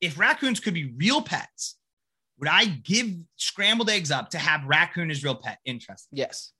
if 0.00 0.18
raccoons 0.18 0.60
could 0.60 0.74
be 0.74 0.94
real 0.96 1.20
pets 1.20 1.76
would 2.38 2.48
i 2.48 2.64
give 2.64 3.08
scrambled 3.36 3.88
eggs 3.90 4.10
up 4.10 4.30
to 4.30 4.38
have 4.38 4.64
raccoon 4.64 5.10
as 5.10 5.22
real 5.24 5.34
pet 5.34 5.58
interesting 5.64 6.16
Yes. 6.18 6.52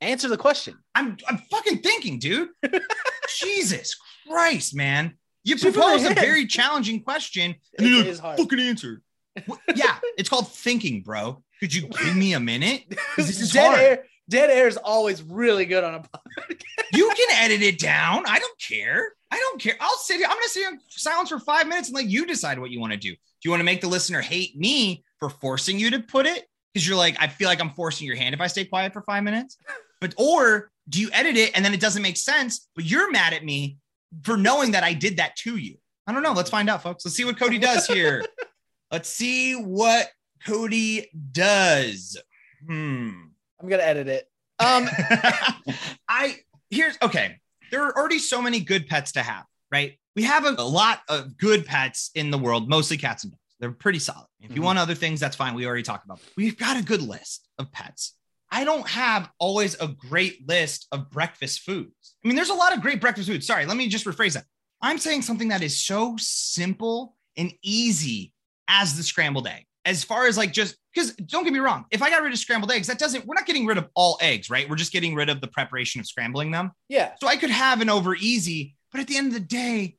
Answer 0.00 0.28
the 0.28 0.36
question. 0.36 0.76
i'm 0.94 1.16
i'm 1.28 1.38
fucking 1.50 1.78
thinking 1.78 2.18
dude 2.18 2.48
jesus 3.38 3.96
christ 4.28 4.74
man 4.74 5.14
you 5.44 5.56
the 5.56 5.70
proposed 5.72 6.04
a 6.06 6.14
very 6.14 6.46
challenging 6.46 7.02
question 7.02 7.54
and 7.78 7.86
It 7.86 7.90
then 7.90 8.04
you're 8.06 8.18
hard. 8.18 8.38
fucking 8.38 8.60
answer. 8.60 9.02
Yeah, 9.74 9.98
it's 10.16 10.28
called 10.28 10.46
thinking, 10.52 11.02
bro. 11.02 11.42
Could 11.58 11.74
you 11.74 11.88
give 11.88 12.14
me 12.16 12.34
a 12.34 12.40
minute? 12.40 12.84
this 13.16 13.40
is 13.40 13.50
dead 13.52 13.66
hard. 13.66 13.80
air. 13.80 14.04
Dead 14.28 14.50
air 14.50 14.68
is 14.68 14.76
always 14.76 15.22
really 15.22 15.66
good 15.66 15.84
on 15.84 15.94
a 15.94 15.98
podcast. 16.00 16.62
You 16.92 17.10
can 17.16 17.28
edit 17.42 17.62
it 17.62 17.78
down. 17.78 18.24
I 18.26 18.38
don't 18.38 18.58
care. 18.58 19.12
I 19.30 19.38
don't 19.38 19.60
care. 19.60 19.74
I'll 19.80 19.96
sit 19.96 20.16
here. 20.16 20.26
I'm 20.26 20.36
gonna 20.36 20.48
sit 20.48 20.60
here 20.60 20.70
in 20.70 20.80
silence 20.88 21.28
for 21.28 21.38
five 21.38 21.66
minutes 21.66 21.88
and 21.88 21.96
let 21.96 22.06
you 22.06 22.26
decide 22.26 22.58
what 22.58 22.70
you 22.70 22.80
want 22.80 22.92
to 22.92 22.98
do. 22.98 23.10
Do 23.10 23.18
you 23.44 23.50
want 23.50 23.60
to 23.60 23.64
make 23.64 23.80
the 23.80 23.88
listener 23.88 24.20
hate 24.20 24.56
me 24.56 25.04
for 25.18 25.28
forcing 25.28 25.78
you 25.78 25.90
to 25.90 26.00
put 26.00 26.26
it? 26.26 26.46
Because 26.72 26.88
you're 26.88 26.96
like, 26.96 27.16
I 27.20 27.28
feel 27.28 27.48
like 27.48 27.60
I'm 27.60 27.70
forcing 27.70 28.06
your 28.06 28.16
hand 28.16 28.34
if 28.34 28.40
I 28.40 28.46
stay 28.46 28.64
quiet 28.64 28.92
for 28.92 29.02
five 29.02 29.22
minutes. 29.22 29.58
But 30.00 30.14
or 30.16 30.70
do 30.88 31.00
you 31.00 31.10
edit 31.12 31.36
it 31.36 31.52
and 31.54 31.64
then 31.64 31.74
it 31.74 31.80
doesn't 31.80 32.02
make 32.02 32.16
sense, 32.16 32.68
but 32.74 32.84
you're 32.84 33.10
mad 33.10 33.32
at 33.32 33.44
me 33.44 33.78
for 34.22 34.36
knowing 34.36 34.72
that 34.72 34.84
I 34.84 34.92
did 34.94 35.18
that 35.18 35.36
to 35.36 35.56
you? 35.56 35.76
I 36.06 36.12
don't 36.12 36.22
know. 36.22 36.32
Let's 36.32 36.50
find 36.50 36.68
out, 36.68 36.82
folks. 36.82 37.04
Let's 37.04 37.16
see 37.16 37.24
what 37.24 37.38
Cody 37.38 37.58
does 37.58 37.86
here. 37.86 38.24
Let's 38.90 39.08
see 39.08 39.54
what 39.54 40.08
Cody 40.46 41.10
does. 41.32 42.16
Hmm. 42.66 43.12
I'm 43.64 43.70
gonna 43.70 43.82
edit 43.82 44.08
it. 44.08 44.28
Um, 44.58 44.86
I 46.08 46.36
here's 46.70 46.98
okay. 47.00 47.36
There 47.70 47.82
are 47.82 47.96
already 47.96 48.18
so 48.18 48.42
many 48.42 48.60
good 48.60 48.86
pets 48.86 49.12
to 49.12 49.22
have, 49.22 49.44
right? 49.72 49.98
We 50.14 50.22
have 50.24 50.44
a, 50.44 50.54
a 50.58 50.62
lot 50.68 51.00
of 51.08 51.38
good 51.38 51.64
pets 51.64 52.10
in 52.14 52.30
the 52.30 52.36
world, 52.36 52.68
mostly 52.68 52.98
cats 52.98 53.24
and 53.24 53.32
dogs. 53.32 53.40
They're 53.60 53.72
pretty 53.72 54.00
solid. 54.00 54.26
If 54.40 54.54
you 54.54 54.60
Mhm. 54.60 54.64
want 54.64 54.78
other 54.80 54.94
things, 54.94 55.18
that's 55.18 55.34
fine. 55.34 55.54
We 55.54 55.66
already 55.66 55.82
talked 55.82 56.04
about. 56.04 56.20
That. 56.20 56.30
We've 56.36 56.58
got 56.58 56.76
a 56.76 56.82
good 56.82 57.00
list 57.00 57.48
of 57.58 57.72
pets. 57.72 58.12
I 58.50 58.64
don't 58.64 58.86
have 58.86 59.30
always 59.38 59.80
a 59.80 59.88
great 59.88 60.46
list 60.46 60.86
of 60.92 61.10
breakfast 61.10 61.60
foods. 61.60 62.16
I 62.22 62.28
mean, 62.28 62.36
there's 62.36 62.50
a 62.50 62.54
lot 62.54 62.74
of 62.76 62.82
great 62.82 63.00
breakfast 63.00 63.28
foods. 63.30 63.46
Sorry, 63.46 63.64
let 63.64 63.78
me 63.78 63.88
just 63.88 64.04
rephrase 64.04 64.34
that. 64.34 64.44
I'm 64.82 64.98
saying 64.98 65.22
something 65.22 65.48
that 65.48 65.62
is 65.62 65.82
so 65.82 66.16
simple 66.18 67.16
and 67.38 67.50
easy 67.62 68.34
as 68.68 68.94
the 68.96 69.02
scrambled 69.02 69.46
egg. 69.48 69.64
As 69.84 70.02
far 70.02 70.26
as 70.26 70.36
like 70.36 70.52
just 70.52 70.76
because 70.94 71.12
don't 71.16 71.44
get 71.44 71.52
me 71.52 71.58
wrong, 71.58 71.84
if 71.90 72.02
I 72.02 72.10
got 72.10 72.22
rid 72.22 72.32
of 72.32 72.38
scrambled 72.38 72.72
eggs, 72.72 72.86
that 72.86 72.98
doesn't, 72.98 73.26
we're 73.26 73.34
not 73.34 73.46
getting 73.46 73.66
rid 73.66 73.78
of 73.78 73.88
all 73.94 74.18
eggs, 74.22 74.48
right? 74.48 74.68
We're 74.68 74.76
just 74.76 74.92
getting 74.92 75.14
rid 75.14 75.28
of 75.28 75.40
the 75.40 75.48
preparation 75.48 76.00
of 76.00 76.06
scrambling 76.06 76.50
them. 76.50 76.72
yeah. 76.88 77.12
So 77.20 77.26
I 77.26 77.36
could 77.36 77.50
have 77.50 77.80
an 77.80 77.90
over 77.90 78.14
easy, 78.14 78.76
but 78.92 79.00
at 79.00 79.08
the 79.08 79.16
end 79.16 79.28
of 79.28 79.34
the 79.34 79.40
day, 79.40 79.96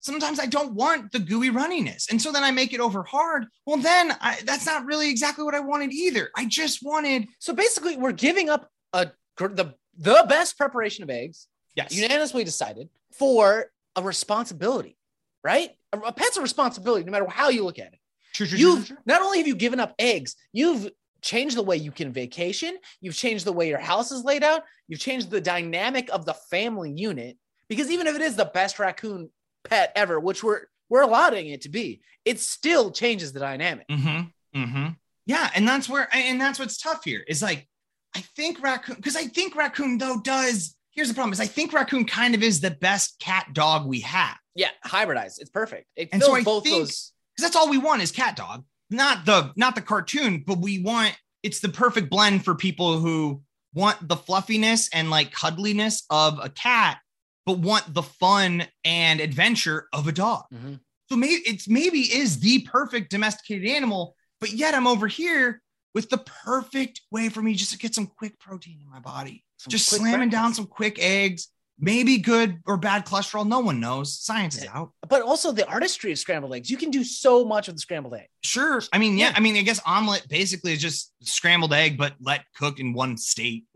sometimes 0.00 0.40
I 0.40 0.46
don't 0.46 0.72
want 0.72 1.12
the 1.12 1.18
gooey 1.18 1.50
runniness. 1.50 2.10
And 2.10 2.20
so 2.20 2.32
then 2.32 2.42
I 2.42 2.50
make 2.50 2.72
it 2.72 2.80
over 2.80 3.02
hard. 3.02 3.46
Well, 3.66 3.76
then 3.76 4.12
I, 4.20 4.38
that's 4.44 4.66
not 4.66 4.86
really 4.86 5.10
exactly 5.10 5.44
what 5.44 5.54
I 5.54 5.60
wanted 5.60 5.92
either. 5.92 6.30
I 6.36 6.46
just 6.46 6.82
wanted, 6.82 7.28
So 7.38 7.52
basically, 7.52 7.96
we're 7.96 8.12
giving 8.12 8.48
up 8.48 8.68
a 8.92 9.10
the 9.36 9.74
the 9.96 10.24
best 10.28 10.56
preparation 10.56 11.02
of 11.04 11.10
eggs, 11.10 11.48
yes. 11.74 11.94
unanimously 11.94 12.44
decided, 12.44 12.88
for 13.12 13.70
a 13.96 14.02
responsibility, 14.02 14.96
right? 15.44 15.70
A, 15.92 15.98
a 15.98 16.12
pet's 16.12 16.36
a 16.36 16.42
responsibility, 16.42 17.04
no 17.04 17.12
matter 17.12 17.26
how 17.28 17.48
you 17.48 17.64
look 17.64 17.78
at 17.78 17.92
it. 17.92 17.98
True, 18.38 18.46
true, 18.46 18.58
You've 18.58 18.86
true. 18.86 18.96
not 19.04 19.20
only 19.20 19.38
have 19.38 19.48
you 19.48 19.56
given 19.56 19.80
up 19.80 19.94
eggs, 19.98 20.36
you've 20.52 20.88
changed 21.22 21.56
the 21.56 21.62
way 21.62 21.76
you 21.76 21.90
can 21.90 22.12
vacation. 22.12 22.76
You've 23.00 23.16
changed 23.16 23.44
the 23.44 23.52
way 23.52 23.68
your 23.68 23.80
house 23.80 24.12
is 24.12 24.22
laid 24.22 24.44
out. 24.44 24.62
You've 24.86 25.00
changed 25.00 25.28
the 25.30 25.40
dynamic 25.40 26.08
of 26.12 26.24
the 26.24 26.34
family 26.34 26.92
unit. 26.92 27.36
Because 27.68 27.90
even 27.90 28.06
if 28.06 28.14
it 28.14 28.22
is 28.22 28.36
the 28.36 28.44
best 28.44 28.78
raccoon 28.78 29.30
pet 29.64 29.90
ever, 29.96 30.20
which 30.20 30.44
we're 30.44 30.62
we're 30.88 31.02
allowing 31.02 31.48
it 31.48 31.62
to 31.62 31.68
be, 31.68 32.00
it 32.24 32.38
still 32.38 32.92
changes 32.92 33.32
the 33.32 33.40
dynamic. 33.40 33.88
Mm-hmm. 33.88 34.58
Mm-hmm. 34.62 34.86
Yeah, 35.26 35.50
and 35.56 35.66
that's 35.66 35.88
where, 35.88 36.08
and 36.14 36.40
that's 36.40 36.58
what's 36.60 36.78
tough 36.78 37.02
here 37.04 37.22
is 37.28 37.42
like, 37.42 37.68
I 38.14 38.20
think 38.36 38.62
raccoon, 38.62 38.94
because 38.96 39.16
I 39.16 39.24
think 39.24 39.56
raccoon 39.56 39.98
though 39.98 40.20
does. 40.22 40.76
Here's 40.92 41.08
the 41.08 41.14
problem: 41.14 41.32
is 41.32 41.40
I 41.40 41.46
think 41.46 41.72
raccoon 41.72 42.04
kind 42.06 42.34
of 42.36 42.42
is 42.44 42.60
the 42.60 42.70
best 42.70 43.18
cat 43.18 43.48
dog 43.52 43.86
we 43.86 44.00
have. 44.00 44.36
Yeah, 44.54 44.70
hybridized. 44.86 45.40
It's 45.40 45.50
perfect. 45.50 45.86
It 45.96 46.08
And 46.12 46.22
fills 46.22 46.38
so 46.38 46.44
both 46.44 46.62
think- 46.64 46.78
those. 46.78 47.12
Because 47.38 47.50
that's 47.52 47.56
all 47.56 47.70
we 47.70 47.78
want 47.78 48.02
is 48.02 48.10
cat 48.10 48.34
dog. 48.36 48.64
Not 48.90 49.24
the 49.26 49.52
not 49.56 49.74
the 49.74 49.82
cartoon 49.82 50.42
but 50.46 50.58
we 50.58 50.80
want 50.82 51.16
it's 51.42 51.60
the 51.60 51.68
perfect 51.68 52.10
blend 52.10 52.44
for 52.44 52.54
people 52.54 52.98
who 52.98 53.42
want 53.74 54.08
the 54.08 54.16
fluffiness 54.16 54.88
and 54.92 55.10
like 55.10 55.30
cuddliness 55.32 56.04
of 56.10 56.38
a 56.42 56.48
cat 56.48 56.98
but 57.46 57.58
want 57.58 57.94
the 57.94 58.02
fun 58.02 58.66
and 58.84 59.20
adventure 59.20 59.88
of 59.92 60.08
a 60.08 60.12
dog. 60.12 60.44
Mhm. 60.52 60.80
so 61.10 61.16
maybe 61.16 61.34
it's 61.46 61.68
maybe 61.68 62.00
is 62.00 62.40
the 62.40 62.60
perfect 62.62 63.10
domesticated 63.10 63.68
animal 63.70 64.16
but 64.40 64.52
yet 64.52 64.74
i'm 64.74 64.86
over 64.86 65.06
here 65.06 65.62
with 65.94 66.08
the 66.10 66.18
perfect 66.18 67.02
way 67.10 67.28
for 67.28 67.42
me 67.42 67.54
just 67.54 67.72
to 67.72 67.78
get 67.78 67.94
some 67.94 68.06
quick 68.06 68.38
protein 68.38 68.78
in 68.80 68.88
my 68.88 69.00
body. 69.00 69.44
Some 69.58 69.70
just 69.70 69.86
slamming 69.88 70.28
down 70.30 70.54
some 70.54 70.66
quick 70.66 70.98
eggs 70.98 71.48
maybe 71.78 72.18
good 72.18 72.60
or 72.66 72.76
bad 72.76 73.06
cholesterol 73.06 73.46
no 73.46 73.60
one 73.60 73.80
knows 73.80 74.18
science 74.18 74.56
is 74.56 74.64
eh, 74.64 74.68
out 74.72 74.90
But 75.08 75.22
also 75.22 75.52
the 75.52 75.66
artistry 75.68 76.12
of 76.12 76.18
scrambled 76.18 76.54
eggs. 76.54 76.70
You 76.70 76.76
can 76.76 76.90
do 76.90 77.04
so 77.04 77.44
much 77.44 77.68
with 77.68 77.76
the 77.76 77.80
scrambled 77.80 78.14
egg. 78.14 78.26
Sure. 78.42 78.82
I 78.92 78.98
mean, 78.98 79.16
yeah. 79.16 79.28
Yeah. 79.28 79.34
I 79.36 79.40
mean, 79.40 79.56
I 79.56 79.62
guess 79.62 79.80
omelet 79.86 80.26
basically 80.28 80.72
is 80.72 80.80
just 80.80 81.12
scrambled 81.22 81.72
egg, 81.72 81.96
but 81.98 82.14
let 82.20 82.44
cook 82.56 82.80
in 82.80 82.92
one 82.92 83.16
state. 83.16 83.64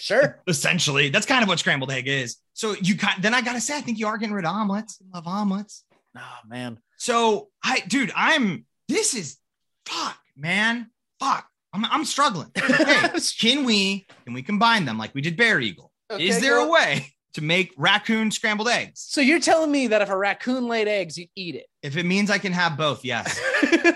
Sure. 0.00 0.40
Essentially, 0.46 1.08
that's 1.08 1.26
kind 1.26 1.42
of 1.42 1.48
what 1.48 1.58
scrambled 1.58 1.90
egg 1.90 2.06
is. 2.06 2.36
So 2.52 2.76
you 2.80 2.96
kind 2.96 3.20
then 3.20 3.34
I 3.34 3.40
gotta 3.42 3.60
say, 3.60 3.76
I 3.76 3.80
think 3.80 3.98
you 3.98 4.06
are 4.06 4.16
getting 4.16 4.32
rid 4.32 4.44
of 4.44 4.54
omelets. 4.54 5.02
I 5.02 5.16
love 5.16 5.26
omelets. 5.26 5.82
oh 6.16 6.38
man. 6.46 6.78
So 6.98 7.48
I, 7.64 7.80
dude, 7.80 8.12
I'm. 8.14 8.64
This 8.88 9.14
is 9.14 9.38
fuck, 9.86 10.18
man. 10.36 10.90
Fuck. 11.18 11.48
I'm, 11.72 11.84
I'm 11.84 12.04
struggling. 12.04 12.52
Okay. 12.58 13.10
can 13.38 13.64
we 13.64 14.06
can 14.24 14.34
we 14.34 14.42
combine 14.42 14.84
them 14.84 14.98
like 14.98 15.14
we 15.14 15.20
did 15.20 15.36
Bear 15.36 15.60
Eagle? 15.60 15.92
is 16.18 16.40
there 16.40 16.54
go. 16.54 16.68
a 16.68 16.70
way 16.70 17.12
to 17.38 17.44
make 17.44 17.72
raccoon 17.76 18.30
scrambled 18.30 18.68
eggs? 18.68 19.06
So 19.08 19.20
you're 19.20 19.40
telling 19.40 19.70
me 19.70 19.86
that 19.86 20.02
if 20.02 20.10
a 20.10 20.16
raccoon 20.16 20.66
laid 20.66 20.88
eggs, 20.88 21.16
you'd 21.16 21.30
eat 21.36 21.54
it? 21.54 21.66
If 21.82 21.96
it 21.96 22.04
means 22.04 22.30
I 22.30 22.38
can 22.38 22.52
have 22.52 22.76
both, 22.76 23.04
yes. 23.04 23.40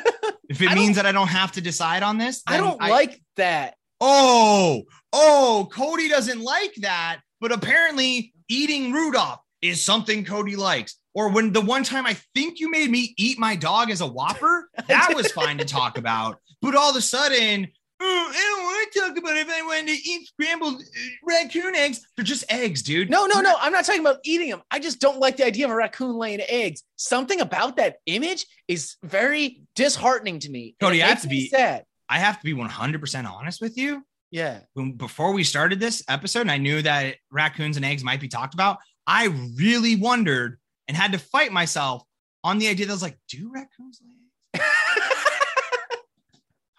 If 0.48 0.60
it 0.60 0.70
I 0.70 0.74
means 0.74 0.96
that 0.96 1.06
I 1.06 1.12
don't 1.12 1.28
have 1.28 1.52
to 1.52 1.62
decide 1.62 2.02
on 2.02 2.18
this, 2.18 2.42
I 2.46 2.58
don't 2.58 2.78
like 2.78 3.22
that. 3.36 3.74
Oh, 4.02 4.82
oh, 5.10 5.66
Cody 5.72 6.10
doesn't 6.10 6.42
like 6.42 6.74
that, 6.82 7.20
but 7.40 7.52
apparently 7.52 8.34
eating 8.48 8.92
Rudolph 8.92 9.40
is 9.62 9.82
something 9.82 10.26
Cody 10.26 10.54
likes. 10.54 10.96
Or 11.14 11.30
when 11.30 11.54
the 11.54 11.62
one 11.62 11.84
time 11.84 12.04
I 12.04 12.18
think 12.34 12.60
you 12.60 12.70
made 12.70 12.90
me 12.90 13.14
eat 13.16 13.38
my 13.38 13.56
dog 13.56 13.90
as 13.90 14.02
a 14.02 14.06
whopper, 14.06 14.68
that 14.88 15.14
was 15.14 15.32
fine 15.32 15.56
to 15.56 15.64
talk 15.64 15.96
about. 15.96 16.38
But 16.60 16.74
all 16.74 16.90
of 16.90 16.96
a 16.96 17.00
sudden, 17.00 17.68
I 18.04 18.32
don't 18.32 18.64
want 18.64 18.92
to 18.92 19.00
talk 19.00 19.18
about 19.18 19.36
if 19.36 19.48
I 19.48 19.62
wanted 19.62 19.86
to 19.88 20.10
eat 20.10 20.26
scrambled 20.26 20.80
uh, 20.80 21.08
raccoon 21.26 21.74
eggs. 21.74 22.06
They're 22.16 22.24
just 22.24 22.44
eggs, 22.50 22.82
dude. 22.82 23.10
No, 23.10 23.26
no, 23.26 23.40
no. 23.40 23.54
I'm 23.60 23.72
not 23.72 23.84
talking 23.84 24.00
about 24.00 24.18
eating 24.24 24.50
them. 24.50 24.62
I 24.70 24.78
just 24.78 25.00
don't 25.00 25.18
like 25.18 25.36
the 25.36 25.46
idea 25.46 25.66
of 25.66 25.70
a 25.70 25.74
raccoon 25.74 26.16
laying 26.16 26.40
eggs. 26.48 26.82
Something 26.96 27.40
about 27.40 27.76
that 27.76 27.96
image 28.06 28.46
is 28.68 28.96
very 29.02 29.62
disheartening 29.74 30.38
to 30.40 30.50
me. 30.50 30.76
Cody, 30.80 31.02
I 31.02 31.08
have 31.08 31.22
to 31.22 31.28
be- 31.28 31.48
sad. 31.48 31.84
I 32.08 32.18
have 32.18 32.38
to 32.38 32.44
be 32.44 32.52
100% 32.54 33.30
honest 33.30 33.60
with 33.62 33.78
you. 33.78 34.04
Yeah. 34.30 34.60
When, 34.74 34.92
before 34.92 35.32
we 35.32 35.44
started 35.44 35.80
this 35.80 36.02
episode, 36.08 36.42
and 36.42 36.50
I 36.50 36.58
knew 36.58 36.82
that 36.82 37.16
raccoons 37.30 37.76
and 37.76 37.84
eggs 37.86 38.04
might 38.04 38.20
be 38.20 38.28
talked 38.28 38.54
about. 38.54 38.78
I 39.06 39.26
really 39.56 39.96
wondered 39.96 40.58
and 40.88 40.96
had 40.96 41.12
to 41.12 41.18
fight 41.18 41.52
myself 41.52 42.02
on 42.44 42.58
the 42.58 42.68
idea 42.68 42.86
that 42.86 42.92
I 42.92 42.94
was 42.94 43.02
like, 43.02 43.18
do 43.28 43.50
raccoons 43.52 44.00
lay 44.02 44.10
eggs? 44.10 44.21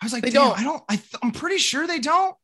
I 0.03 0.05
was 0.05 0.11
like, 0.13 0.23
They 0.23 0.31
don't. 0.31 0.59
I 0.59 0.63
don't. 0.63 0.83
I 0.89 0.97
th- 0.97 1.15
I'm 1.23 1.31
pretty 1.31 1.57
sure 1.59 1.87
they 1.87 1.99
don't. 1.99 2.35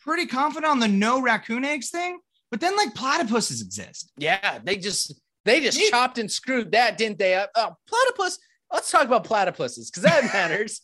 Pretty 0.00 0.26
confident 0.26 0.66
on 0.70 0.80
the 0.80 0.86
no 0.88 1.22
raccoon 1.22 1.64
eggs 1.64 1.88
thing. 1.88 2.18
But 2.50 2.60
then 2.60 2.76
like 2.76 2.92
platypuses 2.92 3.62
exist. 3.62 4.12
Yeah. 4.18 4.58
They 4.62 4.76
just 4.76 5.18
they 5.46 5.60
just 5.62 5.78
They- 5.78 5.88
chopped 5.88 6.18
and 6.18 6.30
screwed 6.30 6.72
that, 6.72 6.98
didn't 6.98 7.18
they? 7.18 7.34
Uh, 7.34 7.46
uh, 7.54 7.70
platypus. 7.88 8.38
Let's 8.70 8.90
talk 8.90 9.04
about 9.06 9.24
platypuses 9.24 9.90
because 9.90 10.02
that 10.02 10.24
matters. 10.34 10.82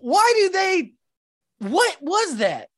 Why 0.00 0.32
do 0.36 0.50
they? 0.50 0.92
What 1.58 1.96
was 2.00 2.36
that? 2.36 2.68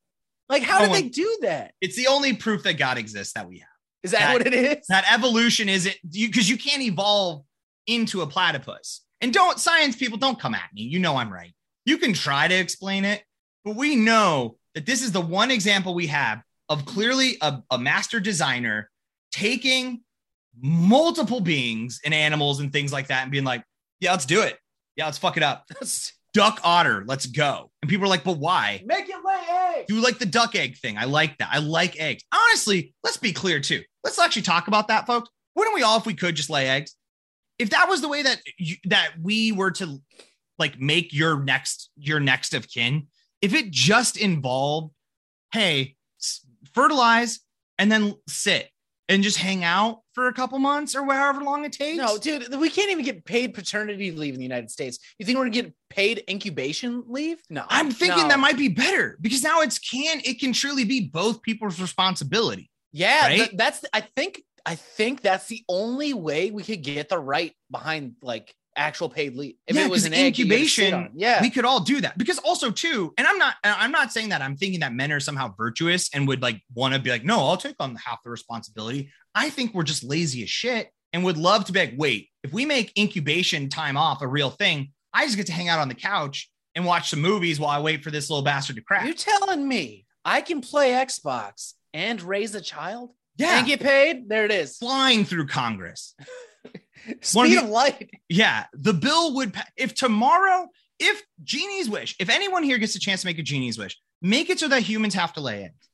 Like, 0.48 0.62
how 0.62 0.78
did 0.80 0.92
they 0.92 1.08
do 1.10 1.38
that? 1.42 1.74
It's 1.82 1.96
the 1.96 2.06
only 2.06 2.32
proof 2.34 2.62
that 2.62 2.78
God 2.78 2.96
exists 2.96 3.34
that 3.34 3.46
we 3.46 3.58
have. 3.58 3.68
Is 4.02 4.12
that, 4.12 4.20
That- 4.20 4.32
what 4.32 4.46
it 4.46 4.54
is? 4.54 4.86
That 4.88 5.04
evolution 5.12 5.68
isn't 5.68 5.96
you 6.10 6.28
because 6.28 6.48
you 6.48 6.56
can't 6.56 6.80
evolve 6.80 7.44
into 7.86 8.22
a 8.22 8.26
platypus. 8.26 9.02
And 9.20 9.32
don't 9.32 9.58
science 9.58 9.96
people 9.96 10.16
don't 10.16 10.40
come 10.40 10.54
at 10.54 10.70
me. 10.72 10.82
You 10.82 11.00
know 11.00 11.16
I'm 11.16 11.30
right. 11.32 11.52
You 11.84 11.98
can 11.98 12.12
try 12.12 12.48
to 12.48 12.54
explain 12.54 13.04
it, 13.04 13.22
but 13.64 13.76
we 13.76 13.96
know 13.96 14.56
that 14.74 14.86
this 14.86 15.02
is 15.02 15.12
the 15.12 15.20
one 15.20 15.50
example 15.50 15.94
we 15.94 16.06
have 16.08 16.42
of 16.68 16.84
clearly 16.84 17.36
a, 17.40 17.62
a 17.70 17.78
master 17.78 18.20
designer 18.20 18.90
taking 19.32 20.02
multiple 20.60 21.40
beings 21.40 22.00
and 22.04 22.12
animals 22.12 22.60
and 22.60 22.72
things 22.72 22.92
like 22.92 23.08
that 23.08 23.22
and 23.22 23.32
being 23.32 23.44
like, 23.44 23.64
yeah, 24.00 24.12
let's 24.12 24.26
do 24.26 24.42
it. 24.42 24.58
Yeah, 24.96 25.06
let's 25.06 25.18
fuck 25.18 25.36
it 25.36 25.42
up. 25.42 25.66
Duck 26.34 26.60
otter, 26.62 27.04
let's 27.06 27.26
go. 27.26 27.70
And 27.80 27.88
people 27.88 28.04
are 28.04 28.08
like, 28.08 28.22
but 28.22 28.38
why? 28.38 28.82
Make 28.84 29.08
it 29.08 29.16
lay 29.24 29.78
eggs. 29.78 29.86
do 29.88 30.00
like 30.00 30.18
the 30.18 30.26
duck 30.26 30.54
egg 30.54 30.76
thing. 30.76 30.98
I 30.98 31.04
like 31.04 31.38
that. 31.38 31.48
I 31.50 31.58
like 31.58 31.98
eggs. 31.98 32.22
Honestly, 32.32 32.94
let's 33.02 33.16
be 33.16 33.32
clear 33.32 33.60
too. 33.60 33.82
Let's 34.04 34.18
actually 34.18 34.42
talk 34.42 34.68
about 34.68 34.88
that, 34.88 35.06
folks. 35.06 35.30
Wouldn't 35.56 35.74
we 35.74 35.82
all, 35.82 35.98
if 35.98 36.06
we 36.06 36.14
could, 36.14 36.36
just 36.36 36.50
lay 36.50 36.68
eggs? 36.68 36.94
If 37.58 37.70
that 37.70 37.88
was 37.88 38.02
the 38.02 38.08
way 38.08 38.22
that 38.22 38.40
you, 38.58 38.76
that 38.84 39.12
we 39.20 39.52
were 39.52 39.70
to 39.72 40.00
like 40.58 40.80
make 40.80 41.12
your 41.12 41.42
next 41.42 41.90
your 41.96 42.20
next 42.20 42.54
of 42.54 42.68
kin, 42.68 43.08
if 43.40 43.54
it 43.54 43.70
just 43.70 44.16
involved, 44.16 44.92
hey, 45.52 45.96
fertilize 46.72 47.40
and 47.78 47.90
then 47.90 48.14
sit 48.26 48.70
and 49.08 49.22
just 49.22 49.38
hang 49.38 49.64
out 49.64 50.02
for 50.12 50.28
a 50.28 50.32
couple 50.32 50.58
months 50.58 50.94
or 50.94 51.04
however 51.04 51.42
long 51.42 51.64
it 51.64 51.72
takes. 51.72 51.96
No, 51.96 52.18
dude, 52.18 52.54
we 52.56 52.68
can't 52.68 52.90
even 52.90 53.04
get 53.04 53.24
paid 53.24 53.54
paternity 53.54 54.10
leave 54.10 54.34
in 54.34 54.38
the 54.38 54.44
United 54.44 54.70
States. 54.70 54.98
You 55.18 55.24
think 55.24 55.38
we're 55.38 55.44
gonna 55.44 55.62
get 55.62 55.74
paid 55.88 56.24
incubation 56.28 57.04
leave? 57.06 57.40
No, 57.48 57.64
I'm 57.68 57.90
thinking 57.90 58.24
no. 58.24 58.28
that 58.28 58.38
might 58.38 58.58
be 58.58 58.68
better 58.68 59.16
because 59.20 59.42
now 59.42 59.62
it's 59.62 59.78
can 59.78 60.20
it 60.24 60.40
can 60.40 60.52
truly 60.52 60.84
be 60.84 61.08
both 61.08 61.42
people's 61.42 61.80
responsibility. 61.80 62.70
Yeah, 62.92 63.26
right? 63.26 63.36
th- 63.36 63.50
that's. 63.54 63.84
I 63.92 64.00
think. 64.00 64.42
I 64.66 64.74
think 64.74 65.22
that's 65.22 65.46
the 65.46 65.64
only 65.66 66.12
way 66.12 66.50
we 66.50 66.62
could 66.62 66.82
get 66.82 67.08
the 67.08 67.18
right 67.18 67.54
behind 67.70 68.16
like 68.20 68.54
actual 68.78 69.08
paid 69.08 69.34
leave. 69.34 69.56
If 69.66 69.76
Yeah, 69.76 69.84
it 69.84 69.90
was 69.90 70.04
an 70.06 70.14
egg 70.14 70.38
you 70.38 70.44
gotta 70.46 70.64
sit 70.68 70.84
incubation, 70.86 70.94
on. 70.94 71.10
yeah, 71.14 71.42
we 71.42 71.50
could 71.50 71.64
all 71.64 71.80
do 71.80 72.00
that 72.00 72.16
because 72.16 72.38
also 72.38 72.70
too 72.70 73.12
and 73.18 73.26
i'm 73.26 73.36
not 73.38 73.54
i'm 73.64 73.90
not 73.90 74.12
saying 74.12 74.28
that 74.30 74.40
i'm 74.40 74.56
thinking 74.56 74.80
that 74.80 74.92
men 74.94 75.10
are 75.12 75.20
somehow 75.20 75.52
virtuous 75.56 76.08
and 76.14 76.26
would 76.28 76.40
like 76.40 76.62
want 76.74 76.94
to 76.94 77.00
be 77.00 77.10
like 77.10 77.24
no 77.24 77.38
i'll 77.46 77.56
take 77.56 77.76
on 77.80 77.94
half 77.96 78.22
the 78.22 78.30
responsibility 78.30 79.10
i 79.34 79.50
think 79.50 79.74
we're 79.74 79.82
just 79.82 80.04
lazy 80.04 80.42
as 80.42 80.48
shit 80.50 80.90
and 81.12 81.24
would 81.24 81.36
love 81.36 81.64
to 81.64 81.72
be 81.72 81.80
like 81.80 81.94
wait 81.96 82.28
if 82.44 82.52
we 82.52 82.64
make 82.64 82.96
incubation 82.96 83.68
time 83.68 83.96
off 83.96 84.22
a 84.22 84.26
real 84.26 84.50
thing 84.50 84.92
i 85.12 85.24
just 85.24 85.36
get 85.36 85.46
to 85.46 85.52
hang 85.52 85.68
out 85.68 85.78
on 85.80 85.88
the 85.88 85.94
couch 85.94 86.50
and 86.74 86.84
watch 86.84 87.10
some 87.10 87.20
movies 87.20 87.58
while 87.58 87.70
i 87.70 87.80
wait 87.80 88.02
for 88.04 88.10
this 88.10 88.30
little 88.30 88.44
bastard 88.44 88.76
to 88.76 88.82
crack 88.82 89.04
you're 89.04 89.14
telling 89.14 89.66
me 89.66 90.04
I 90.24 90.42
can 90.42 90.60
play 90.60 90.90
Xbox 90.90 91.72
and 91.94 92.20
raise 92.20 92.54
a 92.54 92.60
child 92.60 93.10
yeah 93.38 93.58
and 93.58 93.66
get 93.66 93.80
paid? 93.80 94.28
There 94.28 94.44
it 94.44 94.50
is. 94.52 94.76
flying 94.76 95.24
through 95.24 95.46
congress 95.46 96.14
Speed 97.20 97.58
the- 97.58 97.62
of 97.64 97.68
light. 97.68 98.10
yeah 98.28 98.66
the 98.72 98.92
bill 98.92 99.34
would 99.36 99.54
if 99.76 99.94
tomorrow 99.94 100.68
if 100.98 101.22
genie's 101.44 101.88
wish 101.88 102.16
if 102.18 102.28
anyone 102.28 102.62
here 102.62 102.78
gets 102.78 102.94
a 102.96 103.00
chance 103.00 103.20
to 103.22 103.26
make 103.26 103.38
a 103.38 103.42
genie's 103.42 103.78
wish 103.78 103.98
make 104.20 104.50
it 104.50 104.58
so 104.58 104.68
that 104.68 104.82
humans 104.82 105.14
have 105.14 105.32
to 105.34 105.40
lay 105.40 105.64
eggs. 105.64 105.88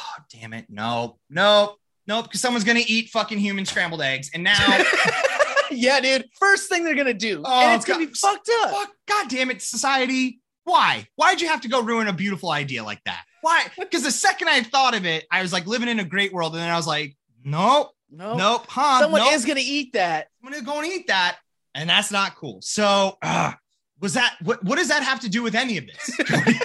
Oh 0.00 0.22
damn 0.32 0.52
it. 0.52 0.66
No 0.68 1.18
no 1.30 1.76
nope 2.06 2.24
because 2.26 2.40
someone's 2.40 2.64
gonna 2.64 2.80
eat 2.86 3.08
fucking 3.10 3.38
human 3.38 3.64
scrambled 3.64 4.02
eggs 4.02 4.30
and 4.34 4.42
now 4.44 4.56
yeah, 5.70 6.00
dude. 6.00 6.24
First 6.38 6.68
thing 6.68 6.84
they're 6.84 6.94
gonna 6.94 7.12
do, 7.14 7.42
Oh, 7.44 7.60
and 7.60 7.76
it's 7.76 7.84
gonna 7.84 8.06
be 8.06 8.12
fucked 8.12 8.50
up. 8.62 8.70
fuck 8.70 8.90
god 9.06 9.28
damn 9.28 9.50
it 9.50 9.60
society. 9.62 10.40
Why? 10.64 11.06
Why'd 11.16 11.40
you 11.40 11.48
have 11.48 11.62
to 11.62 11.68
go 11.68 11.80
ruin 11.82 12.08
a 12.08 12.12
beautiful 12.12 12.50
idea 12.50 12.84
like 12.84 13.02
that? 13.04 13.22
Why? 13.42 13.66
Because 13.78 14.02
the 14.02 14.10
second 14.10 14.48
i 14.48 14.62
thought 14.62 14.94
of 14.96 15.06
it 15.06 15.24
i 15.30 15.40
was 15.42 15.52
like 15.52 15.66
living 15.66 15.88
in 15.88 16.00
a 16.00 16.04
great 16.04 16.32
world 16.32 16.52
and 16.54 16.60
then 16.62 16.70
i 16.70 16.76
was 16.76 16.86
like 16.86 17.16
nope 17.44 17.90
No, 18.10 18.36
nope 18.36 18.64
huh 18.68 19.00
someone 19.00 19.20
nope. 19.20 19.32
is 19.32 19.44
gonna 19.44 19.60
eat 19.62 19.92
that. 19.92 20.28
I'm 20.42 20.50
gonna 20.50 20.64
go 20.64 20.78
and 20.78 20.86
eat 20.86 21.08
that, 21.08 21.36
and 21.74 21.88
that's 21.90 22.10
not 22.10 22.36
cool. 22.36 22.60
So, 22.62 23.18
uh, 23.22 23.52
was 24.00 24.14
that 24.14 24.36
what? 24.42 24.62
What 24.64 24.76
does 24.78 24.88
that 24.88 25.02
have 25.02 25.20
to 25.20 25.28
do 25.28 25.42
with 25.42 25.54
any 25.54 25.76
of 25.78 25.86
this? 25.86 26.16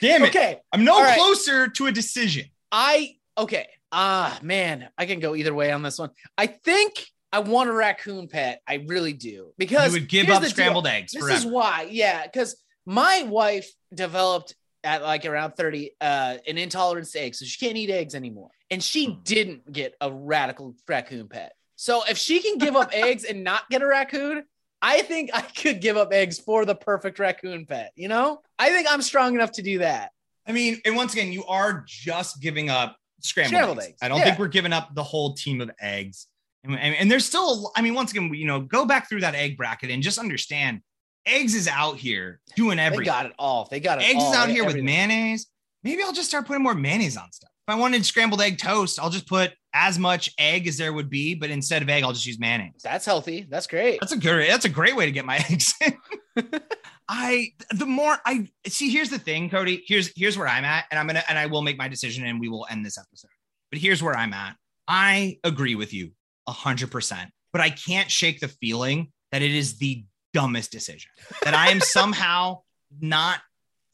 Damn 0.00 0.24
it! 0.24 0.28
Okay, 0.28 0.58
I'm 0.72 0.84
no 0.84 1.00
right. 1.00 1.16
closer 1.16 1.68
to 1.68 1.86
a 1.86 1.92
decision. 1.92 2.46
I 2.70 3.16
okay. 3.38 3.66
Ah, 3.92 4.38
man, 4.42 4.88
I 4.96 5.04
can 5.06 5.20
go 5.20 5.34
either 5.36 5.52
way 5.54 5.70
on 5.70 5.82
this 5.82 5.98
one. 5.98 6.10
I 6.38 6.46
think 6.46 7.06
I 7.30 7.40
want 7.40 7.68
a 7.68 7.72
raccoon 7.72 8.26
pet. 8.26 8.60
I 8.66 8.84
really 8.86 9.12
do 9.12 9.52
because 9.58 9.94
You 9.94 10.00
would 10.00 10.08
give 10.08 10.28
up 10.30 10.40
the 10.40 10.48
deal. 10.48 10.50
scrambled 10.54 10.86
eggs 10.86 11.12
This 11.12 11.22
forever. 11.22 11.38
is 11.38 11.44
why, 11.46 11.88
yeah, 11.90 12.22
because 12.26 12.56
my 12.86 13.24
wife 13.28 13.70
developed 13.94 14.54
at 14.84 15.02
like 15.02 15.24
around 15.24 15.52
30 15.52 15.92
uh 16.00 16.38
an 16.46 16.58
intolerance 16.58 17.12
to 17.12 17.20
eggs, 17.20 17.38
so 17.38 17.44
she 17.44 17.64
can't 17.64 17.76
eat 17.76 17.90
eggs 17.90 18.14
anymore. 18.14 18.50
And 18.70 18.82
she 18.82 19.06
Hmm. 19.06 19.20
didn't 19.24 19.72
get 19.72 19.94
a 20.00 20.10
radical 20.12 20.74
raccoon 20.88 21.28
pet. 21.28 21.52
So 21.76 22.02
if 22.08 22.16
she 22.18 22.40
can 22.40 22.58
give 22.58 22.76
up 22.76 22.90
eggs 22.92 23.24
and 23.24 23.42
not 23.44 23.68
get 23.70 23.82
a 23.82 23.86
raccoon, 23.86 24.44
I 24.80 25.02
think 25.02 25.30
I 25.34 25.42
could 25.42 25.80
give 25.80 25.96
up 25.96 26.12
eggs 26.12 26.38
for 26.38 26.64
the 26.64 26.74
perfect 26.74 27.18
raccoon 27.18 27.66
pet. 27.66 27.92
You 27.96 28.08
know, 28.08 28.40
I 28.58 28.70
think 28.70 28.86
I'm 28.90 29.02
strong 29.02 29.34
enough 29.34 29.52
to 29.52 29.62
do 29.62 29.78
that. 29.78 30.10
I 30.46 30.52
mean, 30.52 30.80
and 30.84 30.96
once 30.96 31.12
again, 31.12 31.32
you 31.32 31.44
are 31.44 31.84
just 31.86 32.40
giving 32.40 32.68
up 32.70 32.96
scrambled, 33.20 33.50
Scrambled 33.50 33.78
eggs. 33.78 33.86
eggs, 33.88 33.98
I 34.02 34.08
don't 34.08 34.18
yeah. 34.18 34.24
think 34.24 34.38
we're 34.40 34.48
giving 34.48 34.72
up 34.72 34.94
the 34.94 35.02
whole 35.04 35.34
team 35.34 35.60
of 35.60 35.70
eggs. 35.80 36.26
And, 36.64 36.78
and, 36.78 36.94
and 36.96 37.10
there's 37.10 37.24
still, 37.24 37.70
i 37.76 37.82
mean, 37.82 37.94
once 37.94 38.10
again, 38.12 38.32
you 38.34 38.46
know, 38.46 38.60
go 38.60 38.84
back 38.84 39.08
through 39.08 39.20
that 39.20 39.34
egg 39.36 39.56
bracket 39.56 39.90
and 39.90 40.02
just 40.02 40.18
understand, 40.18 40.80
eggs 41.26 41.54
is 41.54 41.68
out 41.68 41.96
here 41.96 42.40
doing 42.56 42.78
everything. 42.78 43.04
They 43.04 43.10
got 43.10 43.26
it 43.26 43.32
all. 43.38 43.68
They 43.70 43.80
got 43.80 44.00
it. 44.00 44.08
eggs 44.08 44.22
all. 44.22 44.32
is 44.32 44.36
out 44.38 44.48
here 44.48 44.64
with 44.64 44.76
mayonnaise. 44.76 45.46
Maybe 45.84 46.02
I'll 46.02 46.12
just 46.12 46.28
start 46.28 46.46
putting 46.46 46.62
more 46.62 46.74
mayonnaise 46.74 47.16
on 47.16 47.30
stuff. 47.32 47.50
If 47.66 47.74
I 47.74 47.78
wanted 47.78 48.04
scrambled 48.04 48.40
egg 48.40 48.58
toast, 48.58 48.98
I'll 48.98 49.10
just 49.10 49.28
put 49.28 49.52
as 49.74 49.98
much 49.98 50.30
egg 50.38 50.66
as 50.66 50.76
there 50.76 50.92
would 50.92 51.08
be, 51.08 51.34
but 51.34 51.50
instead 51.50 51.82
of 51.82 51.88
egg, 51.88 52.02
I'll 52.02 52.12
just 52.12 52.26
use 52.26 52.38
mayonnaise. 52.38 52.82
That's 52.82 53.06
healthy. 53.06 53.46
That's 53.48 53.66
great. 53.66 54.00
That's 54.00 54.12
a 54.12 54.16
good. 54.16 54.48
That's 54.48 54.64
a 54.64 54.68
great 54.68 54.96
way 54.96 55.06
to 55.06 55.12
get 55.12 55.24
my 55.24 55.36
eggs. 55.50 55.74
in. 55.80 55.96
I 57.08 57.48
the 57.70 57.86
more 57.86 58.16
I 58.24 58.48
see. 58.66 58.90
Here's 58.90 59.10
the 59.10 59.18
thing, 59.18 59.50
Cody. 59.50 59.84
Here's 59.86 60.10
here's 60.16 60.38
where 60.38 60.48
I'm 60.48 60.64
at, 60.64 60.86
and 60.90 60.98
I'm 60.98 61.06
gonna 61.06 61.22
and 61.28 61.38
I 61.38 61.46
will 61.46 61.62
make 61.62 61.76
my 61.76 61.88
decision, 61.88 62.24
and 62.24 62.40
we 62.40 62.48
will 62.48 62.66
end 62.70 62.86
this 62.86 62.96
episode. 62.96 63.30
But 63.70 63.80
here's 63.80 64.02
where 64.02 64.16
I'm 64.16 64.32
at. 64.32 64.56
I 64.88 65.38
agree 65.44 65.74
with 65.74 65.92
you 65.92 66.12
hundred 66.48 66.90
percent, 66.90 67.30
but 67.52 67.60
I 67.60 67.70
can't 67.70 68.10
shake 68.10 68.40
the 68.40 68.48
feeling 68.48 69.12
that 69.30 69.42
it 69.42 69.52
is 69.52 69.78
the 69.78 70.04
dumbest 70.32 70.70
decision. 70.72 71.10
That 71.44 71.54
I 71.54 71.70
am 71.70 71.80
somehow 71.98 72.62
not 73.00 73.40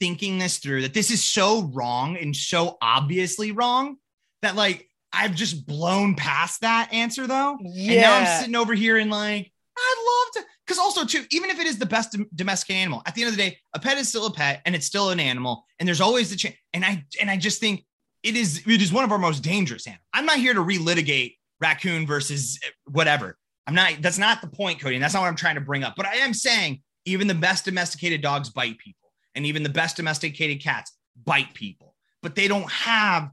thinking 0.01 0.39
this 0.39 0.59
through. 0.59 0.83
That 0.83 0.95
this 0.95 1.11
is 1.11 1.23
so 1.23 1.63
wrong 1.73 2.17
and 2.17 2.35
so 2.35 2.79
obviously 2.81 3.53
wrong 3.53 3.97
that 4.43 4.57
like 4.57 4.89
I've 5.13 5.35
just 5.35 5.67
blown 5.67 6.15
past 6.15 6.61
that 6.61 6.91
answer 6.93 7.27
though. 7.27 7.59
yeah. 7.63 7.93
And 7.93 8.01
now 8.01 8.17
I'm 8.17 8.41
sitting 8.41 8.57
over 8.57 8.75
here 8.75 8.97
and 8.97 9.11
like, 9.11 9.51
I'd 9.77 10.35
love 10.35 10.45
to. 10.45 10.51
Because 10.67 10.79
also, 10.79 11.07
too, 11.07 11.25
even 11.31 11.49
if 11.49 11.59
it 11.59 11.67
is 11.67 11.79
the 11.79 11.87
best 11.87 12.13
dom- 12.13 12.27
domestic 12.35 12.77
animal, 12.77 13.03
at 13.07 13.15
the 13.15 13.23
end 13.23 13.31
of 13.31 13.37
the 13.37 13.43
day, 13.43 13.59
a 13.73 13.79
pet 13.79 13.97
is 13.97 14.09
still 14.09 14.27
a 14.27 14.33
pet 14.33 14.61
and 14.67 14.75
it's 14.75 14.85
still 14.85 15.11
an 15.11 15.19
animal. 15.19 15.65
And 15.79 15.89
there's 15.89 16.03
always 16.03 16.31
the 16.31 16.37
chance. 16.37 16.57
And 16.75 16.85
I 16.85 17.05
and 17.21 17.31
I 17.31 17.37
just 17.39 17.59
think 17.59 17.85
it 18.23 18.37
is 18.37 18.63
it 18.67 18.83
is 18.83 18.93
one 18.93 19.05
of 19.05 19.13
our 19.13 19.19
most 19.19 19.41
dangerous 19.43 19.87
animals. 19.87 20.05
I'm 20.13 20.27
not 20.27 20.37
here 20.37 20.53
to 20.53 20.61
relitigate 20.61 21.37
raccoon 21.61 22.07
versus 22.07 22.59
eh, 22.63 22.69
whatever. 22.87 23.39
I'm 23.69 23.75
not. 23.75 24.01
That's 24.01 24.19
not 24.19 24.41
the 24.41 24.49
point, 24.49 24.81
Cody. 24.81 24.97
And 24.97 25.05
that's 25.05 25.13
not 25.13 25.21
what 25.21 25.29
I'm 25.29 25.37
trying 25.37 25.57
to 25.57 25.61
bring 25.61 25.85
up. 25.85 25.93
But 25.95 26.07
I 26.07 26.15
am 26.17 26.33
saying 26.33 26.81
even 27.05 27.27
the 27.27 27.35
best 27.35 27.67
domesticated 27.67 28.23
dogs 28.23 28.49
bite 28.49 28.79
people, 28.79 29.13
and 29.35 29.45
even 29.45 29.63
the 29.63 29.69
best 29.69 29.97
domesticated 29.97 30.63
cats 30.63 30.97
bite 31.23 31.53
people. 31.53 31.95
But 32.23 32.35
they 32.35 32.49
don't 32.49 32.71
have 32.71 33.31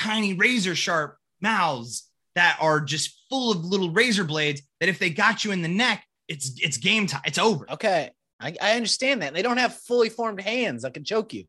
tiny 0.00 0.34
razor 0.34 0.76
sharp 0.76 1.16
mouths 1.40 2.08
that 2.36 2.56
are 2.60 2.80
just 2.80 3.24
full 3.28 3.50
of 3.50 3.64
little 3.64 3.90
razor 3.90 4.22
blades 4.22 4.62
that 4.78 4.88
if 4.88 5.00
they 5.00 5.10
got 5.10 5.44
you 5.44 5.50
in 5.50 5.62
the 5.62 5.68
neck, 5.68 6.04
it's 6.28 6.52
it's 6.62 6.76
game 6.76 7.08
time. 7.08 7.22
It's 7.26 7.38
over. 7.38 7.68
Okay. 7.72 8.10
I, 8.40 8.54
I 8.62 8.72
understand 8.76 9.22
that. 9.22 9.34
They 9.34 9.42
don't 9.42 9.58
have 9.58 9.74
fully 9.74 10.08
formed 10.08 10.40
hands 10.40 10.82
that 10.82 10.94
can 10.94 11.04
choke 11.04 11.32
you. 11.34 11.44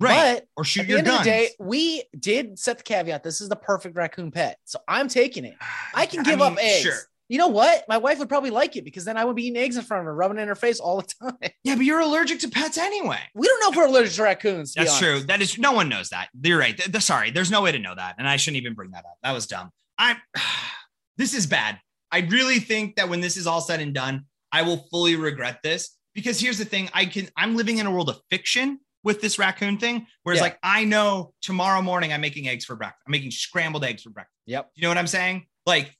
right? 0.00 0.40
But 0.40 0.46
or 0.56 0.64
shoot 0.64 0.80
at 0.80 0.86
the 0.86 0.90
your 0.90 0.98
end 0.98 1.06
guns. 1.06 1.18
of 1.20 1.24
the 1.24 1.30
day, 1.30 1.48
we 1.60 2.02
did 2.18 2.58
set 2.58 2.78
the 2.78 2.84
caveat. 2.84 3.22
This 3.22 3.40
is 3.40 3.48
the 3.48 3.56
perfect 3.56 3.96
raccoon 3.96 4.32
pet, 4.32 4.58
so 4.64 4.80
I'm 4.88 5.06
taking 5.06 5.44
it. 5.44 5.54
I 5.94 6.06
can 6.06 6.24
give 6.24 6.40
up 6.40 6.56
mean, 6.56 6.66
eggs. 6.66 6.82
Sure. 6.82 6.98
You 7.28 7.38
know 7.38 7.48
what? 7.48 7.84
My 7.88 7.96
wife 7.98 8.18
would 8.20 8.28
probably 8.28 8.50
like 8.50 8.76
it 8.76 8.84
because 8.84 9.04
then 9.04 9.16
I 9.16 9.24
would 9.24 9.34
be 9.34 9.46
eating 9.46 9.56
eggs 9.60 9.76
in 9.76 9.82
front 9.82 10.00
of 10.00 10.04
her, 10.06 10.14
rubbing 10.14 10.38
it 10.38 10.42
in 10.42 10.48
her 10.48 10.54
face 10.54 10.78
all 10.78 10.98
the 11.00 11.08
time. 11.22 11.50
Yeah, 11.64 11.74
but 11.74 11.84
you're 11.84 11.98
allergic 12.00 12.38
to 12.40 12.48
pets 12.48 12.78
anyway. 12.78 13.18
We 13.34 13.46
don't 13.48 13.60
know 13.60 13.70
if 13.70 13.76
we're 13.76 13.86
allergic 13.92 14.12
to 14.14 14.22
raccoons. 14.22 14.74
to 14.74 14.80
That's 14.80 14.98
true. 14.98 15.20
That 15.20 15.42
is 15.42 15.58
no 15.58 15.72
one 15.72 15.88
knows 15.88 16.10
that. 16.10 16.28
You're 16.40 16.58
right. 16.58 16.76
Th- 16.76 16.90
th- 16.90 17.02
sorry, 17.02 17.30
there's 17.32 17.50
no 17.50 17.62
way 17.62 17.72
to 17.72 17.78
know 17.80 17.94
that, 17.94 18.14
and 18.18 18.28
I 18.28 18.36
shouldn't 18.36 18.58
even 18.58 18.74
bring 18.74 18.92
that 18.92 19.04
up. 19.04 19.16
That 19.22 19.32
was 19.32 19.46
dumb. 19.46 19.70
I'm. 19.98 20.16
this 21.16 21.34
is 21.34 21.46
bad. 21.46 21.80
I 22.12 22.20
really 22.20 22.60
think 22.60 22.96
that 22.96 23.08
when 23.08 23.20
this 23.20 23.36
is 23.36 23.46
all 23.46 23.60
said 23.60 23.80
and 23.80 23.92
done, 23.92 24.26
I 24.52 24.62
will 24.62 24.86
fully 24.90 25.16
regret 25.16 25.58
this 25.62 25.96
because 26.14 26.38
here's 26.38 26.58
the 26.58 26.64
thing: 26.64 26.88
I 26.94 27.06
can. 27.06 27.28
I'm 27.36 27.56
living 27.56 27.78
in 27.78 27.86
a 27.86 27.90
world 27.90 28.08
of 28.08 28.20
fiction 28.30 28.78
with 29.02 29.20
this 29.20 29.38
raccoon 29.38 29.78
thing, 29.78 30.06
whereas 30.22 30.38
Yeah. 30.38 30.44
like 30.44 30.58
I 30.62 30.84
know 30.84 31.32
tomorrow 31.42 31.82
morning 31.82 32.12
I'm 32.12 32.20
making 32.20 32.48
eggs 32.48 32.64
for 32.64 32.76
breakfast. 32.76 33.02
I'm 33.06 33.10
making 33.12 33.30
scrambled 33.32 33.84
eggs 33.84 34.02
for 34.02 34.10
breakfast. 34.10 34.34
Yep. 34.46 34.70
You 34.76 34.82
know 34.82 34.88
what 34.88 34.98
I'm 34.98 35.06
saying? 35.08 35.46
Like. 35.66 35.92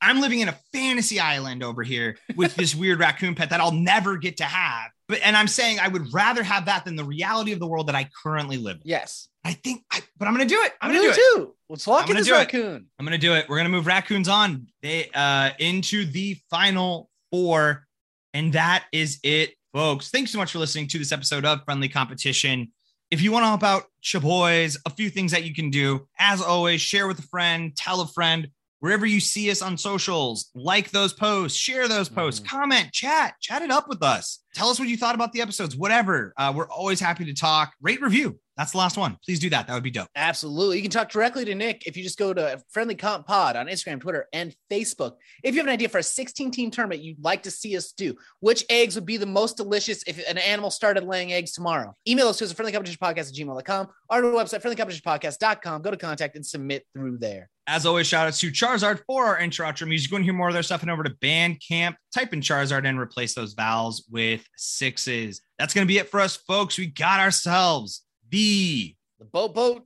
I'm 0.00 0.20
living 0.20 0.40
in 0.40 0.48
a 0.48 0.58
fantasy 0.72 1.20
island 1.20 1.62
over 1.62 1.82
here 1.82 2.16
with 2.36 2.54
this 2.56 2.74
weird 2.76 3.00
raccoon 3.00 3.34
pet 3.34 3.50
that 3.50 3.60
I'll 3.60 3.72
never 3.72 4.16
get 4.16 4.38
to 4.38 4.44
have. 4.44 4.90
But 5.08 5.20
and 5.24 5.36
I'm 5.36 5.48
saying 5.48 5.80
I 5.80 5.88
would 5.88 6.12
rather 6.12 6.42
have 6.42 6.66
that 6.66 6.84
than 6.84 6.96
the 6.96 7.04
reality 7.04 7.52
of 7.52 7.60
the 7.60 7.66
world 7.66 7.86
that 7.88 7.94
I 7.94 8.08
currently 8.22 8.58
live 8.58 8.76
in. 8.76 8.82
Yes. 8.84 9.28
I 9.44 9.52
think, 9.52 9.82
I, 9.90 10.00
but 10.18 10.28
I'm 10.28 10.34
gonna 10.34 10.46
do 10.46 10.60
it. 10.60 10.72
I'm 10.80 10.90
gonna 10.90 11.02
do 11.02 11.10
it. 11.10 11.16
too. 11.16 11.54
Let's 11.70 11.86
lock 11.86 12.10
in 12.10 12.16
this 12.16 12.28
it. 12.28 12.32
raccoon. 12.32 12.86
I'm 12.98 13.06
gonna 13.06 13.16
do 13.16 13.34
it. 13.34 13.48
We're 13.48 13.56
gonna 13.56 13.68
move 13.70 13.86
raccoons 13.86 14.28
on 14.28 14.66
they, 14.82 15.08
uh, 15.14 15.50
into 15.58 16.04
the 16.04 16.36
final 16.50 17.08
four, 17.30 17.86
and 18.34 18.52
that 18.52 18.84
is 18.92 19.18
it, 19.22 19.54
folks. 19.72 20.10
Thanks 20.10 20.32
so 20.32 20.38
much 20.38 20.52
for 20.52 20.58
listening 20.58 20.88
to 20.88 20.98
this 20.98 21.12
episode 21.12 21.46
of 21.46 21.64
Friendly 21.64 21.88
Competition. 21.88 22.72
If 23.10 23.22
you 23.22 23.32
want 23.32 23.44
to 23.44 23.48
help 23.48 23.62
out 23.62 23.84
Chaboys, 24.02 24.76
a 24.84 24.90
few 24.90 25.08
things 25.08 25.32
that 25.32 25.44
you 25.44 25.54
can 25.54 25.70
do. 25.70 26.06
As 26.18 26.42
always, 26.42 26.82
share 26.82 27.06
with 27.06 27.18
a 27.18 27.22
friend, 27.22 27.74
tell 27.74 28.02
a 28.02 28.06
friend. 28.06 28.48
Wherever 28.80 29.06
you 29.06 29.18
see 29.20 29.50
us 29.50 29.60
on 29.60 29.76
socials, 29.76 30.50
like 30.54 30.90
those 30.90 31.12
posts, 31.12 31.58
share 31.58 31.88
those 31.88 32.08
posts, 32.08 32.40
Mhm. 32.40 32.48
comment, 32.48 32.92
chat, 32.92 33.34
chat 33.40 33.62
it 33.62 33.70
up 33.70 33.88
with 33.88 34.02
us. 34.02 34.40
Tell 34.54 34.68
us 34.68 34.78
what 34.78 34.88
you 34.88 34.96
thought 34.96 35.14
about 35.14 35.32
the 35.32 35.40
episodes, 35.40 35.76
whatever. 35.76 36.32
Uh, 36.36 36.52
we're 36.54 36.68
always 36.68 37.00
happy 37.00 37.24
to 37.26 37.34
talk. 37.34 37.72
Rate, 37.80 38.00
review. 38.00 38.38
That's 38.58 38.72
the 38.72 38.78
last 38.78 38.96
one. 38.96 39.16
Please 39.24 39.38
do 39.38 39.48
that. 39.50 39.68
That 39.68 39.74
would 39.74 39.84
be 39.84 39.90
dope. 39.92 40.08
Absolutely. 40.16 40.78
You 40.78 40.82
can 40.82 40.90
talk 40.90 41.10
directly 41.10 41.44
to 41.44 41.54
Nick 41.54 41.86
if 41.86 41.96
you 41.96 42.02
just 42.02 42.18
go 42.18 42.34
to 42.34 42.60
Friendly 42.70 42.96
Comp 42.96 43.24
Pod 43.24 43.54
on 43.54 43.66
Instagram, 43.66 44.00
Twitter, 44.00 44.26
and 44.32 44.52
Facebook. 44.68 45.12
If 45.44 45.54
you 45.54 45.60
have 45.60 45.68
an 45.68 45.72
idea 45.72 45.88
for 45.88 45.98
a 45.98 46.02
16 46.02 46.50
team 46.50 46.72
tournament 46.72 47.00
you'd 47.00 47.22
like 47.22 47.44
to 47.44 47.52
see 47.52 47.76
us 47.76 47.92
do, 47.92 48.16
which 48.40 48.64
eggs 48.68 48.96
would 48.96 49.06
be 49.06 49.16
the 49.16 49.26
most 49.26 49.56
delicious 49.56 50.02
if 50.08 50.18
an 50.28 50.38
animal 50.38 50.70
started 50.70 51.04
laying 51.04 51.32
eggs 51.32 51.52
tomorrow? 51.52 51.94
Email 52.08 52.26
us 52.28 52.38
to 52.38 52.46
us 52.46 52.50
at 52.50 52.56
friendlycompetitionpodcast 52.56 53.28
at 53.28 53.34
gmail.com, 53.34 53.88
our 54.10 54.22
website, 54.22 54.60
friendlycompetitionpodcast.com. 54.60 55.82
Go 55.82 55.92
to 55.92 55.96
contact 55.96 56.34
and 56.34 56.44
submit 56.44 56.84
through 56.92 57.18
there. 57.18 57.48
As 57.68 57.84
always, 57.84 58.06
shout 58.06 58.26
out 58.26 58.32
to 58.32 58.50
Charizard 58.50 59.02
for 59.06 59.26
our 59.26 59.38
intro 59.38 59.66
outro 59.66 59.86
music. 59.86 60.10
You 60.10 60.14
want 60.14 60.22
to 60.22 60.24
hear 60.24 60.32
more 60.32 60.48
of 60.48 60.54
their 60.54 60.62
stuff, 60.62 60.80
and 60.82 60.90
over 60.90 61.04
to 61.04 61.10
Bandcamp. 61.10 61.94
Type 62.14 62.32
in 62.32 62.40
Charizard 62.40 62.88
and 62.88 62.98
replace 62.98 63.34
those 63.34 63.52
vowels 63.52 64.04
with 64.10 64.37
sixes. 64.56 65.40
That's 65.58 65.74
going 65.74 65.86
to 65.86 65.88
be 65.88 65.98
it 65.98 66.08
for 66.08 66.20
us, 66.20 66.36
folks. 66.36 66.78
We 66.78 66.86
got 66.86 67.20
ourselves 67.20 68.02
the 68.30 68.94
The 69.18 69.24
Boat 69.24 69.54
Boat 69.54 69.84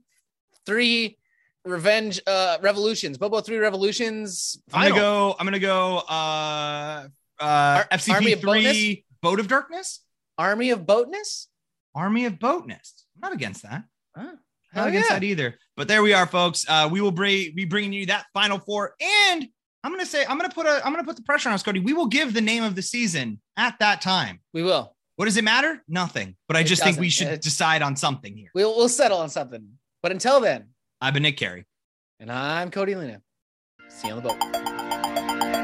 3 0.65 1.17
Revenge 1.65 2.21
uh 2.27 2.57
Revolutions. 2.61 3.17
Boat 3.17 3.31
Boat 3.31 3.45
3 3.45 3.57
Revolutions. 3.57 4.61
I'm 4.73 4.89
gonna 4.89 4.99
go. 4.99 5.35
I'm 5.39 5.45
gonna 5.45 5.59
go. 5.59 5.99
Uh, 5.99 7.07
uh, 7.39 7.43
Army 7.43 7.87
FCP 7.91 8.33
of 8.33 8.41
three 8.41 9.05
Boat 9.21 9.39
of 9.39 9.47
Darkness, 9.47 10.01
Army 10.37 10.71
of 10.71 10.85
Boatness. 10.85 11.47
Army 11.95 12.25
of 12.25 12.39
Boatness. 12.39 13.05
I'm 13.15 13.21
not 13.21 13.33
against 13.33 13.63
that. 13.63 13.83
Huh. 14.15 14.33
Not 14.75 14.87
against 14.89 15.09
yeah. 15.09 15.19
that 15.19 15.23
either. 15.23 15.55
But 15.77 15.87
there 15.87 16.01
we 16.01 16.13
are, 16.13 16.25
folks. 16.25 16.65
Uh, 16.67 16.89
we 16.91 16.99
will 16.99 17.11
bring 17.11 17.53
be 17.55 17.65
bringing 17.65 17.93
you 17.93 18.07
that 18.07 18.25
final 18.33 18.59
four, 18.59 18.95
and 19.29 19.47
I'm 19.83 19.91
gonna 19.91 20.05
say 20.05 20.25
I'm 20.27 20.37
gonna 20.37 20.49
put 20.53 20.65
a 20.65 20.81
I'm 20.85 20.93
gonna 20.93 21.03
put 21.03 21.15
the 21.17 21.23
pressure 21.23 21.49
on 21.49 21.55
us, 21.55 21.63
Cody. 21.63 21.79
We 21.79 21.93
will 21.93 22.07
give 22.07 22.33
the 22.33 22.41
name 22.41 22.63
of 22.63 22.75
the 22.75 22.81
season 22.81 23.39
at 23.57 23.77
that 23.79 24.01
time. 24.01 24.39
We 24.53 24.63
will. 24.63 24.95
What 25.17 25.25
does 25.25 25.37
it 25.37 25.43
matter? 25.43 25.83
Nothing. 25.87 26.35
But 26.47 26.57
I 26.57 26.61
It 26.61 26.65
just 26.65 26.83
think 26.83 26.97
we 26.99 27.09
should 27.09 27.27
It- 27.27 27.41
decide 27.41 27.81
on 27.81 27.95
something 27.95 28.35
here. 28.35 28.49
We'll 28.55 28.75
we'll 28.75 28.89
settle 28.89 29.17
on 29.19 29.29
something. 29.29 29.67
But 30.01 30.11
until 30.11 30.39
then, 30.39 30.69
I've 31.01 31.13
been 31.13 31.23
Nick 31.23 31.37
Carey. 31.37 31.65
and 32.19 32.31
I'm 32.31 32.71
Cody 32.71 32.95
Lena. 32.95 33.21
See 33.89 34.07
you 34.07 34.13
on 34.13 34.23
the 34.23 34.29
boat. 34.29 35.62